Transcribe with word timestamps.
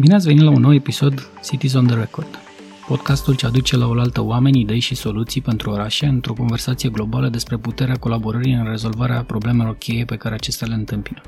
Bine 0.00 0.14
ați 0.14 0.26
venit 0.26 0.42
la 0.42 0.50
un 0.50 0.60
nou 0.60 0.74
episod 0.74 1.30
Cities 1.44 1.74
on 1.74 1.86
the 1.86 1.96
Record, 1.96 2.38
podcastul 2.86 3.34
ce 3.34 3.46
aduce 3.46 3.76
la 3.76 3.86
oaltă 3.86 4.22
oameni, 4.22 4.60
idei 4.60 4.78
și 4.78 4.94
soluții 4.94 5.40
pentru 5.40 5.70
orașe 5.70 6.06
într-o 6.06 6.32
conversație 6.32 6.88
globală 6.88 7.28
despre 7.28 7.56
puterea 7.56 7.96
colaborării 7.96 8.52
în 8.52 8.64
rezolvarea 8.64 9.24
problemelor 9.24 9.76
cheie 9.76 10.04
pe 10.04 10.16
care 10.16 10.34
acestea 10.34 10.66
le 10.66 10.74
întâmpină. 10.74 11.20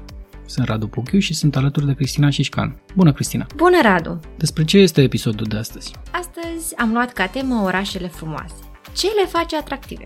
Sunt 0.46 0.67
Radu 0.67 0.87
Puchiu 0.87 1.19
și 1.19 1.35
sunt 1.35 1.57
alături 1.57 1.87
de 1.87 1.95
Cristina 1.95 2.30
Șișcan. 2.30 2.80
Bună, 2.96 3.12
Cristina! 3.12 3.46
Bună, 3.57 3.79
Radu! 3.83 4.21
Despre 4.37 4.64
ce 4.64 4.79
este 4.79 5.02
episodul 5.02 5.46
de 5.46 5.57
astăzi? 5.57 5.93
Astăzi 6.11 6.77
am 6.77 6.93
luat 6.93 7.12
ca 7.12 7.27
temă 7.27 7.62
orașele 7.64 8.09
frumoase. 8.09 8.55
Ce 8.96 9.07
le 9.07 9.27
face 9.29 9.57
atractive? 9.57 10.05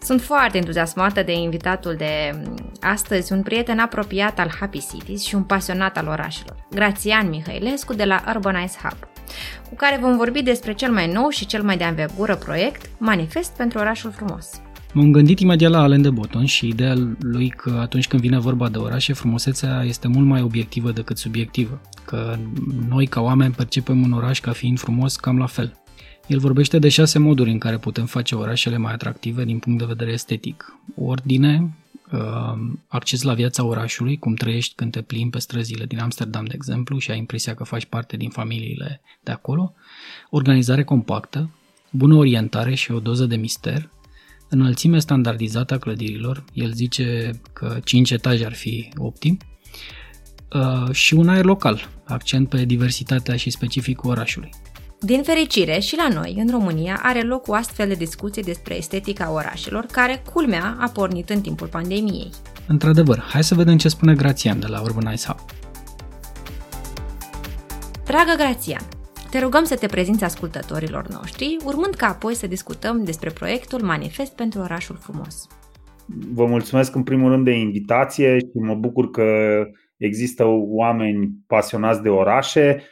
Sunt 0.00 0.20
foarte 0.20 0.58
entuziasmată 0.58 1.22
de 1.22 1.32
invitatul 1.32 1.94
de 1.98 2.42
astăzi, 2.82 3.32
un 3.32 3.42
prieten 3.42 3.78
apropiat 3.78 4.38
al 4.38 4.50
Happy 4.60 4.86
Cities 4.90 5.22
și 5.24 5.34
un 5.34 5.42
pasionat 5.42 5.96
al 5.96 6.06
orașelor, 6.06 6.66
Grațian 6.70 7.28
Mihailescu 7.28 7.94
de 7.94 8.04
la 8.04 8.24
Urbanize 8.34 8.78
Hub, 8.82 8.98
cu 9.68 9.74
care 9.74 9.98
vom 10.00 10.16
vorbi 10.16 10.42
despre 10.42 10.74
cel 10.74 10.92
mai 10.92 11.12
nou 11.12 11.28
și 11.28 11.46
cel 11.46 11.62
mai 11.62 11.76
de 11.76 11.84
anvergură 11.84 12.36
proiect, 12.36 12.90
Manifest 12.98 13.56
pentru 13.56 13.78
orașul 13.78 14.10
frumos. 14.10 14.50
M-am 14.94 15.10
gândit 15.10 15.40
imediat 15.40 15.70
la 15.70 15.82
Alain 15.82 16.02
de 16.02 16.10
Botton 16.10 16.44
și 16.44 16.68
ideea 16.68 16.94
lui 17.20 17.48
că 17.48 17.78
atunci 17.80 18.08
când 18.08 18.22
vine 18.22 18.38
vorba 18.38 18.68
de 18.68 18.78
orașe, 18.78 19.12
frumusețea 19.12 19.82
este 19.82 20.08
mult 20.08 20.26
mai 20.26 20.42
obiectivă 20.42 20.92
decât 20.92 21.18
subiectivă, 21.18 21.80
că 22.04 22.36
noi 22.88 23.06
ca 23.06 23.20
oameni 23.20 23.54
percepem 23.54 24.02
un 24.02 24.12
oraș 24.12 24.40
ca 24.40 24.52
fiind 24.52 24.78
frumos 24.78 25.16
cam 25.16 25.38
la 25.38 25.46
fel. 25.46 25.76
El 26.26 26.38
vorbește 26.38 26.78
de 26.78 26.88
șase 26.88 27.18
moduri 27.18 27.50
în 27.50 27.58
care 27.58 27.78
putem 27.78 28.06
face 28.06 28.34
orașele 28.34 28.76
mai 28.76 28.92
atractive 28.92 29.44
din 29.44 29.58
punct 29.58 29.78
de 29.78 29.84
vedere 29.84 30.12
estetic. 30.12 30.76
Ordine, 30.94 31.60
uh, 31.62 31.81
acces 32.88 33.22
la 33.22 33.34
viața 33.34 33.64
orașului, 33.64 34.18
cum 34.18 34.34
trăiești 34.34 34.74
când 34.74 34.92
te 34.92 35.02
plimbi 35.02 35.30
pe 35.30 35.38
străzile 35.38 35.84
din 35.84 35.98
Amsterdam, 35.98 36.44
de 36.44 36.52
exemplu, 36.54 36.98
și 36.98 37.10
ai 37.10 37.18
impresia 37.18 37.54
că 37.54 37.64
faci 37.64 37.84
parte 37.84 38.16
din 38.16 38.30
familiile 38.30 39.00
de 39.22 39.32
acolo, 39.32 39.74
organizare 40.30 40.84
compactă, 40.84 41.50
bună 41.90 42.14
orientare 42.14 42.74
și 42.74 42.92
o 42.92 43.00
doză 43.00 43.26
de 43.26 43.36
mister, 43.36 43.90
înălțime 44.48 44.98
standardizată 44.98 45.74
a 45.74 45.78
clădirilor, 45.78 46.44
el 46.52 46.72
zice 46.72 47.40
că 47.52 47.78
5 47.84 48.10
etaje 48.10 48.44
ar 48.44 48.54
fi 48.54 48.88
optim, 48.96 49.38
uh, 50.52 50.92
și 50.94 51.14
un 51.14 51.28
aer 51.28 51.44
local, 51.44 51.88
accent 52.04 52.48
pe 52.48 52.64
diversitatea 52.64 53.36
și 53.36 53.50
specificul 53.50 54.10
orașului. 54.10 54.50
Din 55.04 55.22
fericire, 55.22 55.78
și 55.78 55.96
la 55.96 56.08
noi, 56.14 56.34
în 56.38 56.50
România, 56.50 57.00
are 57.02 57.20
loc 57.22 57.48
o 57.48 57.54
astfel 57.54 57.88
de 57.88 57.94
discuție 57.94 58.42
despre 58.44 58.76
estetica 58.76 59.32
orașelor, 59.32 59.86
care, 59.92 60.22
culmea, 60.32 60.76
a 60.80 60.88
pornit 60.88 61.30
în 61.30 61.40
timpul 61.40 61.66
pandemiei. 61.66 62.30
Într-adevăr, 62.68 63.24
hai 63.28 63.42
să 63.42 63.54
vedem 63.54 63.76
ce 63.76 63.88
spune 63.88 64.14
Grațian 64.14 64.60
de 64.60 64.66
la 64.66 64.80
Urbanize 64.80 65.26
Hub. 65.26 65.38
Dragă 68.04 68.32
Grațian, 68.36 68.80
te 69.30 69.38
rugăm 69.38 69.64
să 69.64 69.76
te 69.76 69.86
prezinți 69.86 70.24
ascultătorilor 70.24 71.08
noștri, 71.08 71.56
urmând 71.64 71.94
ca 71.94 72.06
apoi 72.06 72.34
să 72.34 72.46
discutăm 72.46 73.04
despre 73.04 73.30
proiectul 73.30 73.82
Manifest 73.82 74.34
pentru 74.34 74.60
orașul 74.60 74.96
frumos. 75.00 75.46
Vă 76.32 76.46
mulțumesc 76.46 76.94
în 76.94 77.02
primul 77.02 77.30
rând 77.30 77.44
de 77.44 77.52
invitație 77.52 78.38
și 78.38 78.58
mă 78.58 78.74
bucur 78.74 79.10
că 79.10 79.24
există 79.96 80.44
oameni 80.48 81.30
pasionați 81.46 82.02
de 82.02 82.08
orașe 82.08 82.82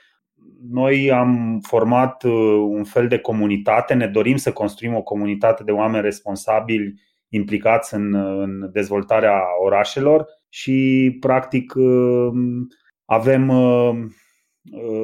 noi 0.69 1.11
am 1.11 1.61
format 1.63 2.23
uh, 2.23 2.33
un 2.69 2.85
fel 2.85 3.09
de 3.09 3.19
comunitate, 3.19 3.95
ne 3.95 4.07
dorim 4.07 4.37
să 4.37 4.53
construim 4.53 4.95
o 4.95 5.03
comunitate 5.03 5.65
de 5.65 5.73
oameni 5.73 6.03
responsabili 6.03 6.95
implicați 7.29 7.95
în, 7.95 8.15
în 8.15 8.71
dezvoltarea 8.73 9.41
orașelor 9.65 10.27
și, 10.49 11.17
practic, 11.21 11.75
uh, 11.75 12.31
avem 13.05 13.49
uh, 13.49 13.91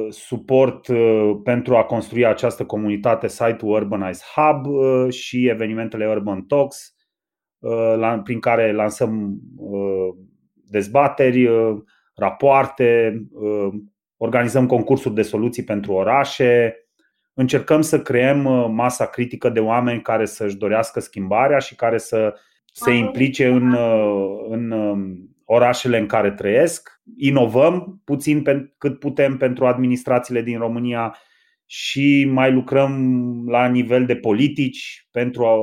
suport 0.09 0.87
pentru 1.43 1.75
a 1.75 1.83
construi 1.83 2.25
această 2.25 2.65
comunitate 2.65 3.27
site-ul 3.27 3.71
Urbanize 3.71 4.23
Hub 4.35 4.65
și 5.11 5.47
evenimentele 5.47 6.07
Urban 6.07 6.41
Talks, 6.41 6.95
prin 8.23 8.39
care 8.39 8.71
lansăm 8.71 9.39
dezbateri, 10.53 11.49
rapoarte, 12.15 13.21
organizăm 14.17 14.65
concursuri 14.65 15.15
de 15.15 15.21
soluții 15.21 15.63
pentru 15.63 15.93
orașe, 15.93 16.75
încercăm 17.33 17.81
să 17.81 18.01
creăm 18.01 18.45
uh, 18.45 18.67
masa 18.69 19.05
critică 19.05 19.49
de 19.49 19.59
oameni 19.59 20.01
care 20.01 20.25
să-și 20.25 20.57
dorească 20.57 20.99
schimbarea 20.99 21.59
și 21.59 21.75
care 21.75 21.97
să 21.97 22.39
se 22.73 22.91
implice 22.91 23.47
în, 23.47 23.71
uh, 23.71 24.45
în 24.49 24.71
um, 24.71 25.29
orașele 25.45 25.97
în 25.97 26.05
care 26.05 26.31
trăiesc. 26.31 27.01
Inovăm 27.17 28.01
puțin 28.03 28.41
pe 28.41 28.73
cât 28.77 28.99
putem 28.99 29.37
pentru 29.37 29.65
administrațiile 29.65 30.41
din 30.41 30.57
România 30.57 31.17
și 31.65 32.29
mai 32.31 32.51
lucrăm 32.51 32.93
la 33.47 33.67
nivel 33.67 34.05
de 34.05 34.15
politici 34.15 35.07
pentru 35.11 35.45
a, 35.45 35.55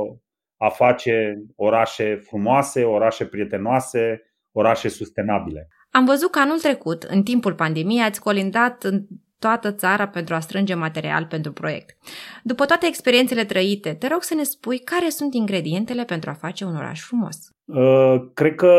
a 0.56 0.68
face 0.68 1.42
orașe 1.56 2.16
frumoase, 2.16 2.84
orașe 2.84 3.26
prietenoase, 3.26 4.22
orașe 4.52 4.88
sustenabile. 4.88 5.68
Am 5.96 6.04
văzut 6.04 6.30
că 6.30 6.38
anul 6.38 6.58
trecut, 6.58 7.02
în 7.02 7.22
timpul 7.22 7.54
pandemiei, 7.54 8.02
ați 8.02 8.20
colindat 8.20 8.84
în 8.84 9.02
toată 9.38 9.72
țara 9.72 10.08
pentru 10.08 10.34
a 10.34 10.40
strânge 10.40 10.74
material 10.74 11.26
pentru 11.26 11.52
proiect. 11.52 11.96
După 12.42 12.64
toate 12.64 12.86
experiențele 12.86 13.44
trăite, 13.44 13.94
te 13.94 14.08
rog 14.08 14.22
să 14.22 14.34
ne 14.34 14.42
spui 14.42 14.78
care 14.78 15.08
sunt 15.08 15.34
ingredientele 15.34 16.04
pentru 16.04 16.30
a 16.30 16.32
face 16.32 16.64
un 16.64 16.76
oraș 16.76 17.00
frumos. 17.00 17.36
Uh, 17.64 18.14
cred 18.34 18.54
că 18.54 18.72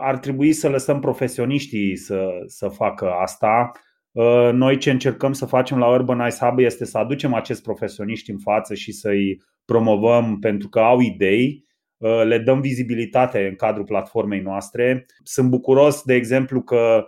ar 0.00 0.18
trebui 0.18 0.52
să 0.52 0.68
lăsăm 0.68 1.00
profesioniștii 1.00 1.96
să, 1.96 2.26
să 2.46 2.68
facă 2.68 3.10
asta. 3.22 3.70
Uh, 4.10 4.50
noi 4.52 4.78
ce 4.78 4.90
încercăm 4.90 5.32
să 5.32 5.46
facem 5.46 5.78
la 5.78 5.88
Urbanize 5.88 6.46
Hub 6.46 6.58
este 6.58 6.84
să 6.84 6.98
aducem 6.98 7.34
acești 7.34 7.62
profesioniști 7.62 8.30
în 8.30 8.38
față 8.38 8.74
și 8.74 8.92
să-i 8.92 9.42
promovăm 9.64 10.38
pentru 10.38 10.68
că 10.68 10.78
au 10.78 11.00
idei 11.00 11.64
Uh, 11.75 11.75
le 11.98 12.38
dăm 12.38 12.60
vizibilitate 12.60 13.46
în 13.46 13.54
cadrul 13.54 13.84
platformei 13.84 14.40
noastre. 14.40 15.06
Sunt 15.22 15.48
bucuros, 15.48 16.02
de 16.02 16.14
exemplu, 16.14 16.62
că 16.62 17.06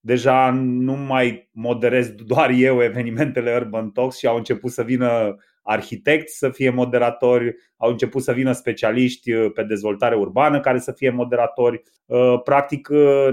deja 0.00 0.50
nu 0.60 0.92
mai 0.92 1.50
moderez 1.52 2.10
doar 2.10 2.50
eu 2.50 2.82
evenimentele 2.82 3.56
Urban 3.56 3.90
Talks 3.90 4.16
și 4.16 4.26
au 4.26 4.36
început 4.36 4.70
să 4.70 4.82
vină 4.82 5.36
arhitecți 5.62 6.38
să 6.38 6.50
fie 6.50 6.70
moderatori, 6.70 7.56
au 7.76 7.90
început 7.90 8.22
să 8.22 8.32
vină 8.32 8.52
specialiști 8.52 9.32
uh, 9.32 9.52
pe 9.54 9.62
dezvoltare 9.62 10.14
urbană 10.14 10.60
care 10.60 10.78
să 10.78 10.92
fie 10.92 11.10
moderatori. 11.10 11.82
Uh, 12.06 12.40
practic 12.44 12.88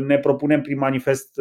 ne 0.05 0.19
propunem 0.19 0.61
prin 0.61 0.77
manifest 0.77 1.35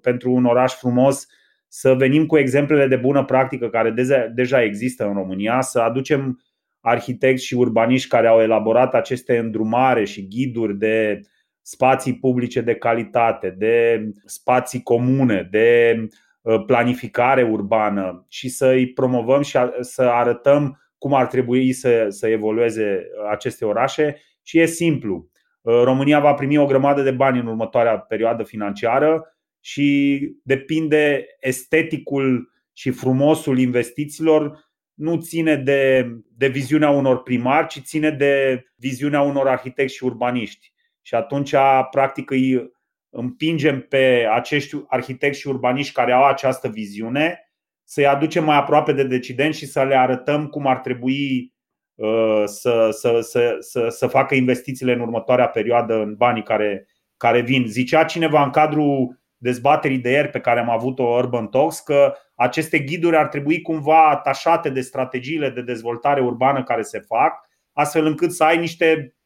pentru 0.00 0.32
un 0.32 0.44
oraș 0.44 0.72
frumos 0.72 1.26
să 1.68 1.94
venim 1.94 2.26
cu 2.26 2.36
exemplele 2.36 2.86
de 2.86 2.96
bună 2.96 3.24
practică 3.24 3.68
care 3.68 3.94
deja 4.34 4.62
există 4.62 5.06
în 5.06 5.14
România, 5.14 5.60
să 5.60 5.80
aducem 5.80 6.40
arhitecți 6.86 7.44
și 7.44 7.54
urbaniști 7.54 8.08
care 8.08 8.26
au 8.26 8.40
elaborat 8.40 8.94
aceste 8.94 9.38
îndrumare 9.38 10.04
și 10.04 10.28
ghiduri 10.28 10.78
de 10.78 11.20
spații 11.62 12.18
publice 12.18 12.60
de 12.60 12.74
calitate, 12.74 13.50
de 13.50 14.04
spații 14.24 14.82
comune, 14.82 15.48
de 15.50 15.96
uh, 16.40 16.64
planificare 16.66 17.42
urbană 17.42 18.26
și 18.28 18.48
să 18.48 18.66
îi 18.66 18.92
promovăm 18.92 19.42
și 19.42 19.58
să 19.80 20.02
arătăm 20.02 20.80
cum 20.98 21.14
ar 21.14 21.26
trebui 21.26 21.72
să, 21.72 22.06
să 22.08 22.28
evolueze 22.28 23.06
aceste 23.30 23.64
orașe. 23.64 24.22
Și 24.42 24.58
e 24.58 24.66
simplu. 24.66 25.30
Uh, 25.60 25.80
România 25.84 26.20
va 26.20 26.34
primi 26.34 26.56
o 26.56 26.66
grămadă 26.66 27.02
de 27.02 27.10
bani 27.10 27.38
în 27.38 27.46
următoarea 27.46 27.98
perioadă 27.98 28.42
financiară 28.42 29.36
și 29.60 30.18
depinde 30.42 31.26
esteticul 31.40 32.52
și 32.72 32.90
frumosul 32.90 33.58
investițiilor 33.58 34.65
nu 34.96 35.16
ține 35.16 35.56
de, 35.56 36.10
de 36.36 36.48
viziunea 36.48 36.90
unor 36.90 37.22
primari, 37.22 37.66
ci 37.66 37.80
ține 37.80 38.10
de 38.10 38.64
viziunea 38.76 39.20
unor 39.20 39.48
arhitecți 39.48 39.94
și 39.94 40.04
urbaniști. 40.04 40.72
Și 41.02 41.14
atunci, 41.14 41.54
practic, 41.90 42.30
îi 42.30 42.72
împingem 43.10 43.80
pe 43.80 44.28
acești 44.32 44.76
arhitecți 44.86 45.40
și 45.40 45.48
urbaniști 45.48 45.92
care 45.92 46.12
au 46.12 46.24
această 46.24 46.68
viziune 46.68 47.40
să-i 47.88 48.06
aducem 48.06 48.44
mai 48.44 48.56
aproape 48.56 48.92
de 48.92 49.04
decidenți 49.04 49.58
și 49.58 49.66
să 49.66 49.84
le 49.84 49.96
arătăm 49.96 50.46
cum 50.46 50.66
ar 50.66 50.78
trebui 50.78 51.54
uh, 51.94 52.42
să, 52.44 52.88
să, 52.90 53.20
să, 53.20 53.56
să, 53.60 53.88
să 53.88 54.06
facă 54.06 54.34
investițiile 54.34 54.92
în 54.92 55.00
următoarea 55.00 55.48
perioadă 55.48 55.94
în 55.94 56.14
banii 56.14 56.42
care, 56.42 56.88
care 57.16 57.40
vin. 57.40 57.66
Zicea 57.66 58.04
cineva 58.04 58.44
în 58.44 58.50
cadrul 58.50 59.20
dezbaterii 59.46 59.98
de 59.98 60.10
ieri 60.10 60.28
pe 60.28 60.40
care 60.40 60.60
am 60.60 60.70
avut-o 60.70 61.02
Urban 61.02 61.46
Talks 61.46 61.80
că 61.80 62.14
aceste 62.34 62.78
ghiduri 62.78 63.16
ar 63.16 63.26
trebui 63.26 63.62
cumva 63.62 64.10
atașate 64.10 64.68
de 64.68 64.80
strategiile 64.80 65.50
de 65.50 65.62
dezvoltare 65.62 66.20
urbană 66.20 66.62
care 66.62 66.82
se 66.82 66.98
fac, 66.98 67.32
astfel 67.72 68.06
încât 68.06 68.32
să 68.32 68.44
ai 68.44 68.58
niște 68.58 69.16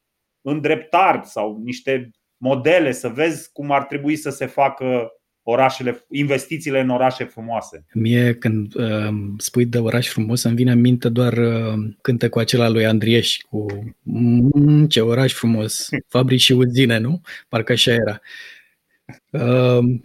îndreptari 0.40 1.26
sau 1.26 1.60
niște 1.64 2.10
modele 2.36 2.92
să 2.92 3.08
vezi 3.08 3.52
cum 3.52 3.70
ar 3.70 3.84
trebui 3.84 4.16
să 4.16 4.30
se 4.30 4.46
facă 4.46 5.12
orașele, 5.42 6.04
investițiile 6.10 6.80
în 6.80 6.88
orașe 6.88 7.24
frumoase. 7.24 7.84
Mie 7.94 8.34
când 8.34 8.74
uh, 8.74 9.08
spui 9.36 9.66
de 9.66 9.78
oraș 9.78 10.08
frumos 10.08 10.42
îmi 10.42 10.54
vine 10.54 10.72
în 10.72 10.80
minte 10.80 11.08
doar 11.08 11.32
uh, 11.32 12.28
cu 12.30 12.38
acela 12.38 12.68
lui 12.68 12.86
Andrieș 12.86 13.36
cu 13.36 13.66
mm, 14.02 14.86
ce 14.86 15.00
oraș 15.00 15.32
frumos, 15.32 15.88
fabrici 16.16 16.40
și 16.40 16.52
uzine, 16.52 16.98
nu? 16.98 17.20
Parcă 17.48 17.72
așa 17.72 17.92
era. 17.92 18.20
Uh, 18.20 18.59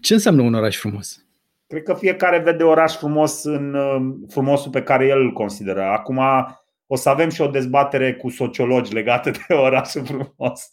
ce 0.02 0.14
înseamnă 0.14 0.42
un 0.42 0.54
oraș 0.54 0.78
frumos? 0.78 1.26
Cred 1.68 1.84
că 1.84 1.94
fiecare 1.94 2.40
vede 2.40 2.64
oraș 2.64 2.96
frumos 2.96 3.44
în 3.44 3.76
frumosul 4.28 4.72
pe 4.72 4.84
care 4.84 5.06
el 5.06 5.22
îl 5.22 5.32
consideră. 5.32 5.84
Acum 5.84 6.20
o 6.88 6.96
să 6.96 7.10
avem 7.10 7.30
și 7.30 7.42
o 7.42 7.48
dezbatere 7.48 8.14
cu 8.14 8.30
sociologi 8.30 8.94
legată 8.94 9.32
de 9.32 9.54
orașul 9.68 10.06
frumos. 10.06 10.72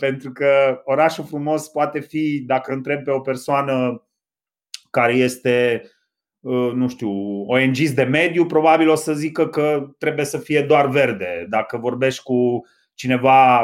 Pentru 0.00 0.32
că 0.32 0.80
orașul 0.84 1.24
frumos 1.24 1.68
poate 1.68 2.00
fi, 2.00 2.42
dacă 2.46 2.72
întreb 2.72 3.02
pe 3.02 3.10
o 3.10 3.20
persoană 3.20 4.06
care 4.90 5.12
este 5.12 5.82
Uh, 6.44 6.72
nu 6.74 6.88
știu, 6.88 7.10
ong 7.46 7.76
de 7.76 8.02
mediu, 8.02 8.46
probabil 8.46 8.88
o 8.88 8.94
să 8.94 9.12
zică 9.12 9.48
că 9.48 9.90
trebuie 9.98 10.24
să 10.24 10.38
fie 10.38 10.62
doar 10.62 10.88
verde. 10.88 11.46
Dacă 11.48 11.76
vorbești 11.76 12.22
cu 12.22 12.66
cineva, 12.94 13.62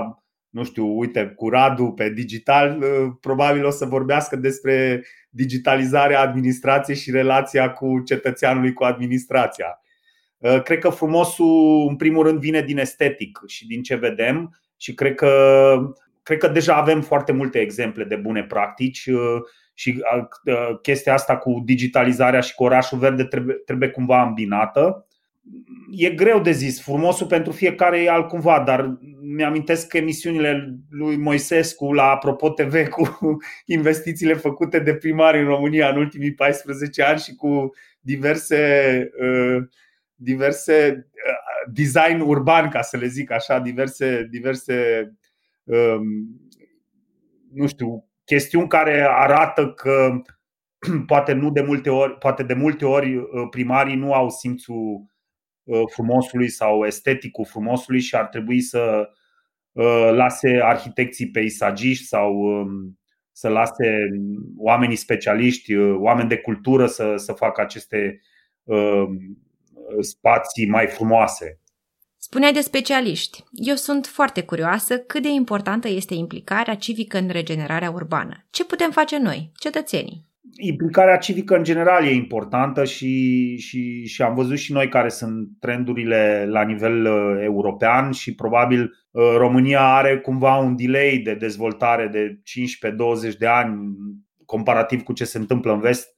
nu 0.50 0.64
știu, 0.64 0.98
uite, 0.98 1.32
cu 1.36 1.48
Radu 1.48 1.92
pe 1.92 2.10
digital, 2.10 2.78
uh, 2.78 3.12
probabil 3.20 3.64
o 3.64 3.70
să 3.70 3.84
vorbească 3.84 4.36
despre 4.36 5.04
digitalizarea 5.30 6.20
administrației 6.20 6.96
și 6.96 7.10
relația 7.10 7.72
cu 7.72 8.02
cetățeanului 8.04 8.72
cu 8.72 8.84
administrația. 8.84 9.80
Uh, 10.38 10.62
cred 10.62 10.78
că 10.78 10.88
frumosul, 10.88 11.86
în 11.88 11.96
primul 11.96 12.26
rând, 12.26 12.38
vine 12.38 12.62
din 12.62 12.78
estetic 12.78 13.38
și 13.46 13.66
din 13.66 13.82
ce 13.82 13.94
vedem 13.94 14.60
și 14.76 14.94
cred 14.94 15.14
că, 15.14 15.74
cred 16.22 16.38
că 16.38 16.48
deja 16.48 16.74
avem 16.74 17.00
foarte 17.00 17.32
multe 17.32 17.58
exemple 17.58 18.04
de 18.04 18.16
bune 18.16 18.44
practici 18.44 19.08
și 19.74 20.02
chestia 20.82 21.14
asta 21.14 21.36
cu 21.36 21.62
digitalizarea 21.64 22.40
și 22.40 22.54
cu 22.54 22.62
orașul 22.62 22.98
verde 22.98 23.24
trebuie, 23.24 23.54
trebuie 23.54 23.88
cumva 23.88 24.22
îmbinată. 24.22 25.06
E 25.90 26.10
greu 26.10 26.40
de 26.40 26.50
zis, 26.50 26.82
frumosul 26.82 27.26
pentru 27.26 27.52
fiecare 27.52 28.02
e 28.02 28.10
altcumva, 28.10 28.60
dar 28.60 28.98
mi-amintesc 29.20 29.92
emisiunile 29.92 30.78
lui 30.88 31.16
Moisescu 31.16 31.92
la 31.92 32.10
Apropo 32.10 32.50
TV 32.50 32.88
cu 32.96 33.36
investițiile 33.64 34.34
făcute 34.34 34.78
de 34.78 34.94
primari 34.94 35.40
în 35.40 35.46
România 35.46 35.88
în 35.88 35.96
ultimii 35.96 36.34
14 36.34 37.02
ani 37.02 37.18
și 37.18 37.34
cu 37.34 37.70
diverse, 38.00 39.10
diverse 40.14 41.06
design 41.72 42.20
urban, 42.20 42.68
ca 42.68 42.82
să 42.82 42.96
le 42.96 43.06
zic 43.06 43.30
așa, 43.30 43.58
diverse, 43.58 44.26
diverse 44.30 45.08
nu 47.52 47.66
știu, 47.66 48.08
chestiuni 48.24 48.68
care 48.68 49.06
arată 49.08 49.72
că 49.72 50.22
poate 51.06 51.32
nu 51.32 51.50
de 51.50 51.60
multe 51.60 51.90
ori, 51.90 52.18
poate 52.18 52.42
de 52.42 52.54
multe 52.54 52.84
ori 52.84 53.16
uh, 53.16 53.26
primarii 53.50 53.96
nu 53.96 54.12
au 54.12 54.28
simțul 54.28 54.76
uh, 54.76 55.00
frumosului 55.92 56.48
sau 56.48 56.84
esteticul 56.84 57.44
frumosului 57.44 58.00
și 58.00 58.14
ar 58.14 58.26
trebui 58.26 58.60
să 58.60 59.08
uh, 59.72 60.10
lase 60.12 60.60
arhitecții 60.62 61.30
peisagiști 61.30 62.06
sau 62.06 62.34
um, 62.34 62.98
să 63.32 63.48
lase 63.48 64.08
oamenii 64.56 64.96
specialiști, 64.96 65.76
oameni 65.76 66.28
de 66.28 66.36
cultură 66.36 66.86
să, 66.86 67.14
să 67.16 67.32
facă 67.32 67.60
aceste 67.60 68.20
spații 70.00 70.68
mai 70.68 70.86
frumoase. 70.86 71.60
Spuneai 72.16 72.52
de 72.52 72.60
specialiști. 72.60 73.44
Eu 73.52 73.74
sunt 73.74 74.06
foarte 74.06 74.42
curioasă 74.42 74.98
cât 74.98 75.22
de 75.22 75.28
importantă 75.28 75.88
este 75.88 76.14
implicarea 76.14 76.74
civică 76.74 77.18
în 77.18 77.28
regenerarea 77.28 77.90
urbană. 77.90 78.46
Ce 78.50 78.64
putem 78.64 78.90
face 78.90 79.18
noi, 79.18 79.52
cetățenii? 79.54 80.29
Implicarea 80.56 81.16
civică 81.16 81.56
în 81.56 81.62
general 81.62 82.06
e 82.06 82.10
importantă 82.10 82.84
și, 82.84 83.56
și, 83.56 84.06
și 84.06 84.22
am 84.22 84.34
văzut 84.34 84.58
și 84.58 84.72
noi 84.72 84.88
care 84.88 85.08
sunt 85.08 85.48
trendurile 85.58 86.46
la 86.48 86.62
nivel 86.62 87.04
uh, 87.04 87.42
european 87.42 88.12
și 88.12 88.34
probabil 88.34 88.82
uh, 89.10 89.34
România 89.36 89.94
are 89.94 90.18
cumva 90.18 90.56
un 90.56 90.76
delay 90.76 91.20
de 91.24 91.34
dezvoltare 91.34 92.06
de 92.06 92.40
15-20 93.32 93.36
de 93.38 93.46
ani 93.46 93.96
comparativ 94.46 95.02
cu 95.02 95.12
ce 95.12 95.24
se 95.24 95.38
întâmplă 95.38 95.72
în 95.72 95.80
vest 95.80 96.16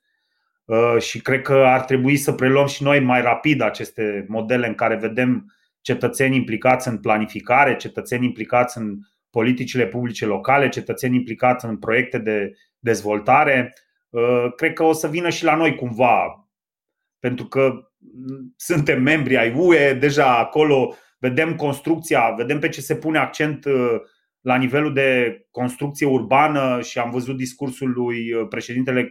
uh, 0.65 0.97
și 0.99 1.21
cred 1.21 1.43
că 1.43 1.55
ar 1.55 1.81
trebui 1.81 2.17
să 2.17 2.33
preluăm 2.33 2.67
și 2.67 2.83
noi 2.83 3.01
mai 3.01 3.23
rapid 3.23 3.61
aceste 3.61 4.25
modele 4.29 4.67
în 4.67 4.75
care 4.75 4.97
vedem 4.97 5.53
cetățeni 5.81 6.37
implicați 6.37 6.89
în 6.89 6.99
planificare, 6.99 7.77
cetățeni 7.77 8.25
implicați 8.25 8.79
în 8.79 8.99
politicile 9.31 9.87
publice 9.87 10.27
locale, 10.27 10.69
cetățeni 10.69 11.17
implicați 11.17 11.65
în 11.65 11.79
proiecte 11.79 12.19
de 12.19 12.53
dezvoltare. 12.79 13.73
Uh, 14.13 14.53
cred 14.57 14.73
că 14.73 14.83
o 14.83 14.93
să 14.93 15.09
vină 15.09 15.29
și 15.29 15.45
la 15.45 15.55
noi 15.55 15.75
cumva, 15.75 16.49
pentru 17.19 17.47
că 17.47 17.91
suntem 18.57 19.03
membri 19.03 19.37
ai 19.37 19.55
UE, 19.57 19.95
deja 19.95 20.39
acolo 20.39 20.95
vedem 21.19 21.57
construcția, 21.57 22.31
vedem 22.37 22.59
pe 22.59 22.69
ce 22.69 22.81
se 22.81 22.97
pune 22.97 23.19
accent 23.19 23.65
uh, 23.65 24.01
la 24.41 24.57
nivelul 24.57 24.93
de 24.93 25.41
construcție 25.51 26.07
urbană 26.07 26.81
și 26.81 26.99
am 26.99 27.11
văzut 27.11 27.37
discursul 27.37 27.91
lui 27.91 28.33
uh, 28.33 28.47
președintele, 28.49 29.11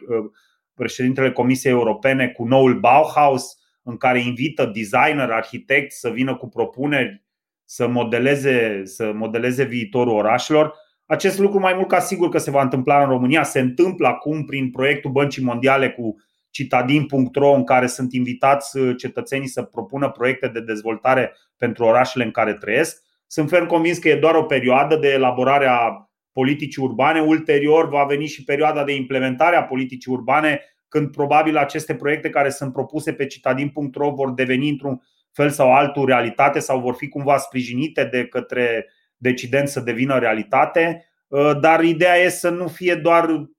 președintele 0.74 1.32
Comisiei 1.32 1.74
Europene 1.74 2.28
cu 2.30 2.44
noul 2.44 2.80
Bauhaus, 2.80 3.58
în 3.84 3.98
care 3.98 4.20
invită 4.20 4.66
designer, 4.66 5.30
arhitect 5.30 5.92
să 5.92 6.10
vină 6.10 6.36
cu 6.36 6.48
propuneri 6.48 7.24
să 7.66 7.88
modeleze, 7.88 8.82
să 8.86 9.12
modeleze 9.14 9.64
viitorul 9.64 10.14
orașelor. 10.14 10.74
Acest 11.12 11.40
lucru 11.40 11.60
mai 11.60 11.74
mult 11.74 11.88
ca 11.88 12.00
sigur 12.00 12.30
că 12.30 12.38
se 12.38 12.52
va 12.52 12.62
întâmpla 12.62 13.02
în 13.02 13.10
România. 13.10 13.44
Se 13.44 13.60
întâmplă 13.60 14.08
acum 14.08 14.46
prin 14.46 14.70
proiectul 14.70 15.12
Băncii 15.12 15.44
Mondiale 15.44 15.90
cu 15.90 16.16
citadin.ro 16.50 17.54
în 17.54 17.64
care 17.64 17.88
sunt 17.88 18.14
invitați 18.14 18.78
cetățenii 18.98 19.48
să 19.48 19.62
propună 19.64 20.10
proiecte 20.10 20.48
de 20.48 20.62
dezvoltare 20.62 21.36
pentru 21.58 21.84
orașele 21.84 22.24
în 22.24 22.32
care 22.32 22.54
trăiesc. 22.54 23.04
Sunt 23.28 23.50
ferm 23.50 23.66
convins 23.66 23.98
că 23.98 24.10
e 24.10 24.16
doar 24.16 24.36
o 24.36 24.44
perioadă 24.44 24.96
de 24.96 25.08
elaborare 25.08 25.68
a 25.68 26.10
politicii 26.32 26.84
urbane. 26.84 27.20
Ulterior 27.20 27.90
va 27.90 28.04
veni 28.04 28.26
și 28.28 28.44
perioada 28.44 28.84
de 28.84 28.96
implementare 28.96 29.56
a 29.56 29.64
politicii 29.64 30.12
urbane 30.12 30.62
când 30.88 31.12
probabil 31.12 31.58
aceste 31.58 31.96
proiecte 31.96 32.30
care 32.30 32.50
sunt 32.50 32.74
propuse 32.74 33.14
pe 33.14 33.26
citadin.ro 33.26 34.10
vor 34.10 34.32
deveni 34.34 34.70
într-un 34.70 35.02
fel 35.32 35.50
sau 35.50 35.74
altul 35.74 36.06
realitate 36.06 36.60
sau 36.60 36.80
vor 36.80 36.94
fi 36.94 37.08
cumva 37.08 37.38
sprijinite 37.38 38.04
de 38.04 38.26
către 38.26 38.86
decidenți 39.22 39.72
să 39.72 39.80
devină 39.80 40.20
realitate. 40.20 41.06
Uh, 41.28 41.60
dar 41.60 41.84
ideea 41.84 42.16
e 42.16 42.30
să 42.30 42.50
nu 42.50 42.68
fie 42.68 42.96
doar 42.96 43.50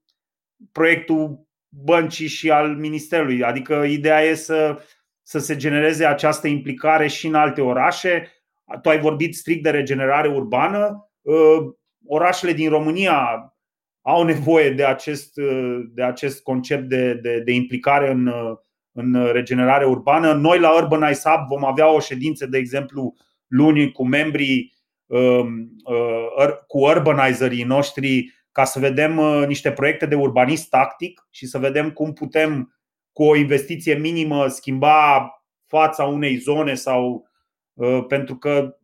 proiectul 0.72 1.46
băncii 1.68 2.26
și 2.26 2.50
al 2.50 2.76
ministerului. 2.76 3.42
Adică 3.42 3.74
ideea 3.74 4.22
e 4.22 4.34
să, 4.34 4.82
să 5.22 5.38
se 5.38 5.56
genereze 5.56 6.04
această 6.04 6.48
implicare 6.48 7.06
și 7.06 7.26
în 7.26 7.34
alte 7.34 7.60
orașe. 7.60 8.32
Tu 8.82 8.88
ai 8.88 9.00
vorbit 9.00 9.34
strict 9.34 9.62
de 9.62 9.70
regenerare 9.70 10.28
urbană. 10.28 11.10
Uh, 11.20 11.74
orașele 12.06 12.52
din 12.52 12.68
România 12.68 13.46
au 14.00 14.22
nevoie 14.22 14.70
de 14.70 14.84
acest, 14.84 15.32
de 15.94 16.02
acest 16.02 16.42
concept 16.42 16.88
de, 16.88 17.14
de, 17.14 17.40
de 17.40 17.52
implicare 17.52 18.10
în, 18.10 18.32
în 18.92 19.32
regenerare 19.32 19.84
urbană. 19.84 20.32
Noi 20.32 20.58
la 20.58 20.76
Urbanize 20.76 21.30
Hub 21.30 21.48
vom 21.48 21.64
avea 21.64 21.92
o 21.92 22.00
ședință, 22.00 22.46
de 22.46 22.58
exemplu, 22.58 23.14
luni 23.46 23.92
cu 23.92 24.06
membrii, 24.06 24.60
um, 24.60 24.70
uh, 24.70 24.81
cu 26.66 26.78
urbanizerii 26.78 27.64
noștri, 27.64 28.32
ca 28.52 28.64
să 28.64 28.78
vedem 28.78 29.18
uh, 29.18 29.44
niște 29.46 29.72
proiecte 29.72 30.06
de 30.06 30.14
urbanism 30.14 30.68
tactic 30.68 31.26
și 31.30 31.46
să 31.46 31.58
vedem 31.58 31.90
cum 31.90 32.12
putem, 32.12 32.76
cu 33.12 33.22
o 33.22 33.36
investiție 33.36 33.94
minimă, 33.94 34.48
schimba 34.48 35.30
fața 35.66 36.04
unei 36.04 36.36
zone 36.36 36.74
sau 36.74 37.28
uh, 37.72 38.04
pentru 38.08 38.36
că 38.36 38.76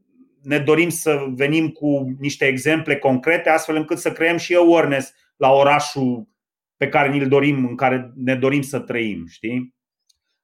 ne 0.43 0.59
dorim 0.59 0.89
să 0.89 1.27
venim 1.29 1.69
cu 1.69 2.17
niște 2.19 2.47
exemple 2.47 2.97
concrete, 2.97 3.49
astfel 3.49 3.77
încât 3.77 3.99
să 3.99 4.13
creăm 4.13 4.37
și 4.37 4.55
awareness 4.55 5.13
la 5.37 5.53
orașul 5.53 6.29
pe 6.77 6.89
care 6.89 7.11
ni-l 7.11 7.29
dorim, 7.29 7.67
în 7.67 7.77
care 7.77 8.13
ne 8.15 8.35
dorim 8.35 8.63
să 8.63 8.81
trăim. 8.81 9.27
Știi? 9.27 9.75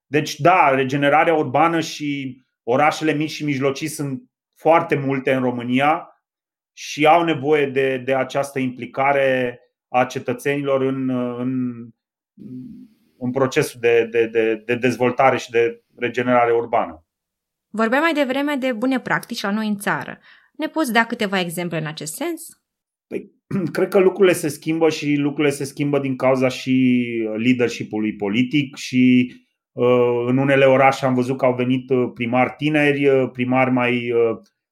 Deci, 0.06 0.40
da, 0.40 0.74
regenerarea 0.74 1.34
urbană 1.34 1.80
și 1.80 2.40
orașele 2.62 3.12
mici 3.12 3.30
și 3.30 3.44
mijlocii 3.44 3.88
sunt 3.88 4.22
foarte 4.64 4.94
multe 4.94 5.32
în 5.32 5.42
România 5.42 6.08
și 6.72 7.06
au 7.06 7.24
nevoie 7.24 7.66
de, 7.66 8.02
de 8.04 8.14
această 8.14 8.58
implicare 8.58 9.58
a 9.88 10.04
cetățenilor 10.04 10.80
în, 10.82 11.08
în, 11.38 11.50
în 13.18 13.30
procesul 13.30 13.80
de, 13.80 14.08
de, 14.10 14.26
de, 14.26 14.62
de 14.66 14.74
dezvoltare 14.74 15.36
și 15.36 15.50
de 15.50 15.82
regenerare 15.96 16.52
urbană. 16.52 17.06
Vorbeam 17.68 18.02
mai 18.02 18.12
devreme 18.12 18.56
de 18.56 18.72
bune 18.72 19.00
practici 19.00 19.42
la 19.42 19.50
noi 19.50 19.66
în 19.66 19.76
țară. 19.76 20.18
Ne 20.52 20.66
poți 20.66 20.92
da 20.92 21.04
câteva 21.04 21.40
exemple 21.40 21.78
în 21.78 21.86
acest 21.86 22.14
sens? 22.14 22.42
Păi, 23.06 23.32
cred 23.76 23.88
că 23.88 23.98
lucrurile 23.98 24.34
se 24.34 24.48
schimbă 24.48 24.88
și 24.90 25.14
lucrurile 25.14 25.54
se 25.54 25.64
schimbă 25.64 25.98
din 25.98 26.16
cauza 26.16 26.48
și 26.48 27.04
leadership-ului 27.36 28.16
politic 28.16 28.76
și 28.76 29.32
uh, 29.32 29.43
în 30.26 30.38
unele 30.38 30.64
orașe 30.64 31.06
am 31.06 31.14
văzut 31.14 31.36
că 31.36 31.44
au 31.44 31.54
venit 31.54 31.90
uh, 31.90 32.10
primari 32.14 32.54
tineri, 32.56 33.08
uh, 33.08 33.30
primari 33.32 33.70
mai 33.70 34.12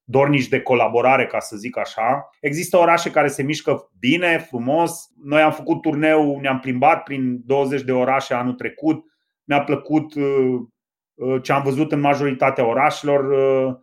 dornici 0.04 0.48
de 0.48 0.60
colaborare, 0.60 1.26
ca 1.26 1.38
să 1.38 1.56
zic 1.56 1.78
așa. 1.78 2.28
Există 2.40 2.76
orașe 2.76 3.10
care 3.10 3.28
se 3.28 3.42
mișcă 3.42 3.90
bine, 3.98 4.38
frumos. 4.38 5.10
Noi 5.24 5.40
am 5.40 5.52
făcut 5.52 5.80
turneu, 5.80 6.38
ne-am 6.40 6.58
plimbat 6.58 7.02
prin 7.02 7.40
20 7.44 7.82
de 7.82 7.92
orașe 7.92 8.34
anul 8.34 8.54
trecut. 8.54 9.04
Mi-a 9.44 9.62
plăcut 9.62 10.14
Uh, 11.14 11.42
ce 11.42 11.52
am 11.52 11.62
văzut 11.62 11.92
în 11.92 12.00
majoritatea 12.00 12.66
orașelor. 12.66 13.30
Uh, 13.30 13.74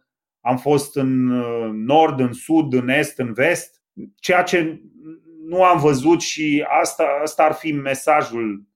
am 0.42 0.58
fost 0.58 0.96
în 0.96 1.30
uh, 1.30 1.70
nord, 1.74 2.20
în 2.20 2.34
sud, 2.34 2.74
în 2.74 2.90
est, 2.90 3.20
în 3.20 3.34
vest. 3.34 3.82
Ceea 4.16 4.44
ce 4.44 4.82
nu 5.46 5.64
am 5.64 5.80
văzut 5.80 6.22
și 6.22 6.66
asta, 6.82 7.04
asta 7.24 7.44
ar 7.44 7.54
fi 7.54 7.72
mesajul 7.72 8.68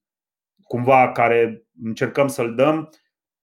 cumva 0.74 1.12
care 1.12 1.62
încercăm 1.84 2.28
să-l 2.28 2.54
dăm, 2.54 2.90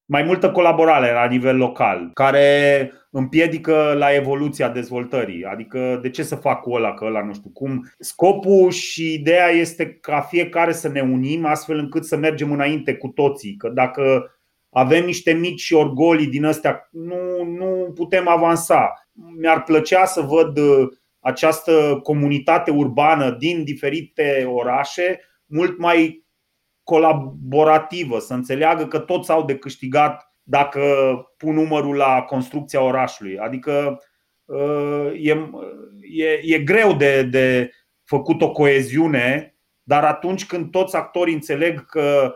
mai 0.06 0.24
multă 0.24 0.52
colaborare 0.52 1.12
la 1.12 1.26
nivel 1.26 1.58
local, 1.58 2.10
care 2.14 2.92
împiedică 3.12 3.94
la 3.98 4.14
evoluția 4.14 4.70
dezvoltării. 4.70 5.44
Adică 5.44 6.00
de 6.02 6.10
ce 6.10 6.24
să 6.24 6.36
fac 6.36 6.62
cu 6.62 6.72
ăla, 6.72 6.94
că 6.94 7.06
ăla 7.06 7.24
nu 7.24 7.34
știu 7.34 7.50
cum. 7.50 7.92
Scopul 8.00 8.72
și 8.72 9.14
ideea 9.14 9.48
este 9.48 9.94
ca 9.94 10.22
fiecare 10.22 10.72
să 10.72 10.88
ne 10.88 11.02
unim 11.02 11.46
astfel 11.46 11.78
încât 11.78 12.06
să 12.06 12.18
mergem 12.18 12.52
înainte 12.52 12.96
cu 12.96 13.08
toții. 13.08 13.56
Că 13.56 13.70
dacă 13.70 14.36
avem 14.70 15.06
niște 15.06 15.34
mici 15.34 15.72
orgolii 15.72 16.28
din 16.28 16.46
astea, 16.46 16.90
nu, 16.92 17.44
nu 17.44 17.92
putem 17.96 18.28
avansa. 18.28 18.94
Mi-ar 19.40 19.64
plăcea 19.64 20.06
să 20.06 20.22
văd 20.22 20.58
uh, 20.58 20.88
această 21.20 22.00
comunitate 22.04 22.72
urbană 22.72 23.36
din 23.40 23.64
diferite 23.64 24.50
orașe 24.54 25.20
mult 25.46 25.78
mai 25.78 26.21
colaborativă, 26.84 28.20
să 28.20 28.34
înțeleagă 28.34 28.88
că 28.88 29.00
toți 29.00 29.32
au 29.32 29.46
de 29.46 29.58
câștigat 29.58 30.34
dacă 30.44 30.82
pun 31.38 31.54
numărul 31.54 31.96
la 31.96 32.22
construcția 32.22 32.82
orașului. 32.82 33.38
Adică 33.38 34.02
uh, 34.46 35.12
e, 35.14 35.50
e, 36.02 36.40
e 36.56 36.60
greu 36.60 36.94
de, 36.94 37.24
de 37.24 37.72
făcut 38.04 38.42
o 38.42 38.52
coeziune, 38.52 39.56
dar 39.84 40.04
atunci 40.04 40.46
când 40.46 40.72
toți 40.72 40.96
actorii 40.96 41.34
înțeleg 41.34 41.86
că 41.86 42.36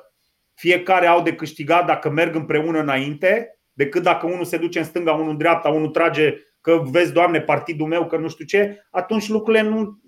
fiecare 0.54 1.08
au 1.08 1.22
de 1.22 1.36
câștigat 1.36 1.86
dacă 1.86 2.10
merg 2.10 2.36
împreună 2.36 2.80
înainte, 2.80 3.60
decât 3.74 4.04
dacă 4.04 4.26
unul 4.26 4.46
se 4.46 4.58
duce 4.58 4.80
în 4.80 4.86
stânga, 4.86 5.14
unul 5.14 5.30
în 5.30 5.38
dreapta, 5.38 5.70
unul 5.70 5.90
trage 5.90 6.34
că 6.62 6.84
vezi, 6.92 7.14
Doamne, 7.14 7.42
partidul 7.42 7.88
meu, 7.88 8.08
că 8.08 8.18
nu 8.18 8.30
știu 8.30 8.46
ce, 8.46 8.88
atunci 8.90 9.28
lucrurile 9.28 9.64
nu, 9.64 10.00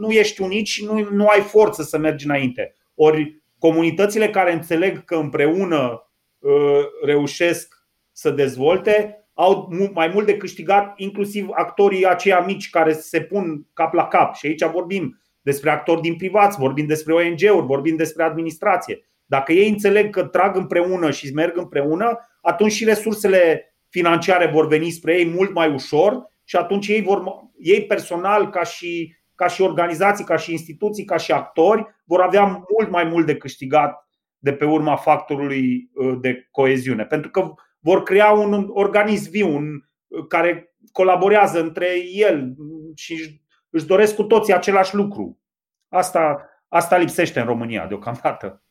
nu 0.00 0.10
ești 0.10 0.42
unici 0.42 0.68
și 0.68 0.84
nu, 0.84 1.08
nu 1.10 1.26
ai 1.26 1.40
forță 1.40 1.82
să 1.82 1.98
mergi 1.98 2.24
înainte. 2.24 2.76
Ori 2.94 3.41
comunitățile 3.62 4.30
care 4.30 4.52
înțeleg 4.52 5.04
că 5.04 5.14
împreună 5.14 6.10
uh, 6.38 6.52
reușesc 7.04 7.74
să 8.12 8.30
dezvolte 8.30 9.26
au 9.34 9.68
mai 9.92 10.10
mult 10.14 10.26
de 10.26 10.36
câștigat, 10.36 10.92
inclusiv 10.96 11.48
actorii 11.52 12.06
aceia 12.06 12.40
mici 12.40 12.70
care 12.70 12.92
se 12.92 13.20
pun 13.20 13.66
cap 13.72 13.92
la 13.92 14.06
cap. 14.06 14.34
Și 14.34 14.46
aici 14.46 14.64
vorbim 14.64 15.20
despre 15.40 15.70
actori 15.70 16.00
din 16.00 16.16
privați, 16.16 16.58
vorbim 16.58 16.86
despre 16.86 17.12
ONG-uri, 17.12 17.66
vorbim 17.66 17.96
despre 17.96 18.22
administrație. 18.22 19.00
Dacă 19.24 19.52
ei 19.52 19.68
înțeleg 19.68 20.10
că 20.10 20.24
trag 20.24 20.56
împreună 20.56 21.10
și 21.10 21.32
merg 21.32 21.56
împreună, 21.56 22.18
atunci 22.40 22.72
și 22.72 22.84
resursele 22.84 23.74
financiare 23.88 24.46
vor 24.46 24.66
veni 24.66 24.90
spre 24.90 25.18
ei 25.18 25.26
mult 25.26 25.54
mai 25.54 25.72
ușor 25.72 26.30
și 26.44 26.56
atunci 26.56 26.88
ei, 26.88 27.02
vor, 27.02 27.22
ei 27.58 27.84
personal, 27.86 28.50
ca 28.50 28.62
și 28.62 29.16
ca 29.42 29.48
și 29.48 29.62
organizații, 29.62 30.24
ca 30.24 30.36
și 30.36 30.52
instituții, 30.52 31.04
ca 31.04 31.16
și 31.16 31.32
actori, 31.32 31.86
vor 32.04 32.20
avea 32.20 32.44
mult 32.44 32.90
mai 32.90 33.04
mult 33.04 33.26
de 33.26 33.36
câștigat 33.36 34.08
de 34.38 34.52
pe 34.52 34.64
urma 34.64 34.96
factorului 34.96 35.90
uh, 35.94 36.18
de 36.20 36.48
coeziune. 36.50 37.04
Pentru 37.04 37.30
că 37.30 37.54
vor 37.78 38.02
crea 38.02 38.30
un 38.30 38.68
organism 38.72 39.30
viu 39.30 39.54
un, 39.54 39.82
uh, 40.06 40.26
care 40.28 40.74
colaborează 40.92 41.60
între 41.60 41.88
el 42.12 42.54
și 42.94 43.40
își 43.70 43.86
doresc 43.86 44.14
cu 44.14 44.22
toții 44.22 44.54
același 44.54 44.94
lucru. 44.94 45.38
Asta, 45.88 46.48
asta 46.68 46.96
lipsește 46.96 47.40
în 47.40 47.46
România 47.46 47.86
deocamdată. 47.86 48.62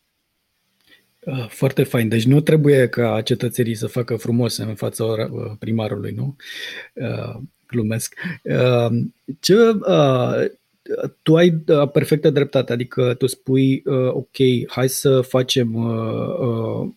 Uh, 1.19 1.47
foarte 1.47 1.83
fain. 1.83 2.07
Deci 2.07 2.25
nu 2.25 2.41
trebuie 2.41 2.89
ca 2.89 3.21
cetățenii 3.21 3.75
să 3.75 3.87
facă 3.87 4.15
frumos 4.15 4.57
în 4.57 4.75
fața 4.75 5.05
primarului, 5.59 6.11
nu? 6.11 6.35
Glumesc. 7.67 8.15
Ce, 9.39 9.55
tu 11.21 11.35
ai 11.35 11.63
uh, 11.67 11.89
perfectă 11.91 12.29
dreptate, 12.29 12.73
adică 12.73 13.13
tu 13.13 13.27
spui, 13.27 13.83
uh, 13.85 14.07
ok, 14.07 14.67
hai 14.67 14.89
să 14.89 15.21
facem, 15.21 15.73
uh, 15.73 16.89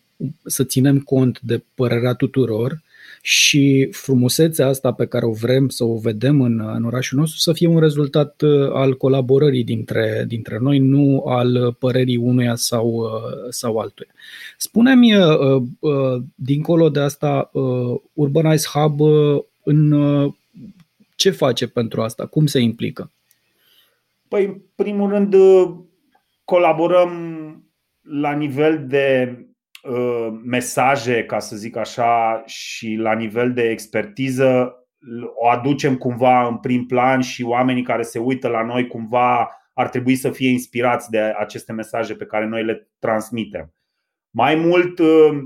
să 0.45 0.65
ținem 0.65 1.01
cont 1.01 1.41
de 1.41 1.63
părerea 1.75 2.15
tuturor 2.15 2.83
și 3.23 3.89
frumusețea 3.91 4.67
asta 4.67 4.93
pe 4.93 5.07
care 5.07 5.25
o 5.25 5.33
vrem 5.33 5.69
să 5.69 5.85
o 5.85 5.97
vedem 5.99 6.41
în, 6.41 6.61
în 6.75 6.85
orașul 6.85 7.19
nostru 7.19 7.39
să 7.39 7.53
fie 7.53 7.69
un 7.69 7.79
rezultat 7.79 8.43
al 8.73 8.97
colaborării 8.97 9.65
dintre, 9.65 10.25
dintre 10.29 10.59
noi, 10.61 10.79
nu 10.79 11.23
al 11.27 11.77
părerii 11.79 12.17
unuia 12.17 12.55
sau, 12.55 13.11
sau 13.51 13.79
altuia. 13.79 14.11
Spune-mi, 14.59 15.13
dincolo 16.35 16.89
de 16.89 17.01
asta, 17.01 17.51
Urbanize 18.13 18.69
Hub 18.73 19.01
în 19.65 19.95
ce 21.17 21.31
face 21.31 21.67
pentru 21.67 22.03
asta? 22.03 22.27
Cum 22.27 22.47
se 22.47 22.59
implică? 22.59 23.11
Păi, 24.29 24.45
în 24.45 24.63
primul 24.75 25.11
rând, 25.11 25.35
uh, 25.35 25.75
colaborăm 26.45 27.11
la 28.03 28.33
nivel 28.33 28.87
de 28.87 29.39
uh, 29.83 30.29
mesaje, 30.45 31.25
ca 31.25 31.39
să 31.39 31.57
zic 31.57 31.77
așa, 31.77 32.43
și 32.47 32.95
la 32.95 33.15
nivel 33.15 33.53
de 33.53 33.63
expertiză, 33.63 34.79
o 35.35 35.49
aducem 35.49 35.97
cumva 35.97 36.47
în 36.47 36.59
prim 36.59 36.87
plan 36.87 37.21
și 37.21 37.43
oamenii 37.43 37.83
care 37.83 38.03
se 38.03 38.19
uită 38.19 38.49
la 38.49 38.63
noi 38.63 38.87
cumva 38.87 39.49
ar 39.73 39.89
trebui 39.89 40.15
să 40.15 40.31
fie 40.31 40.51
inspirați 40.51 41.11
de 41.11 41.19
aceste 41.19 41.73
mesaje 41.73 42.15
pe 42.15 42.27
care 42.27 42.47
noi 42.47 42.65
le 42.65 42.91
transmitem. 42.99 43.75
Mai 44.31 44.55
mult, 44.55 44.99
uh, 44.99 45.43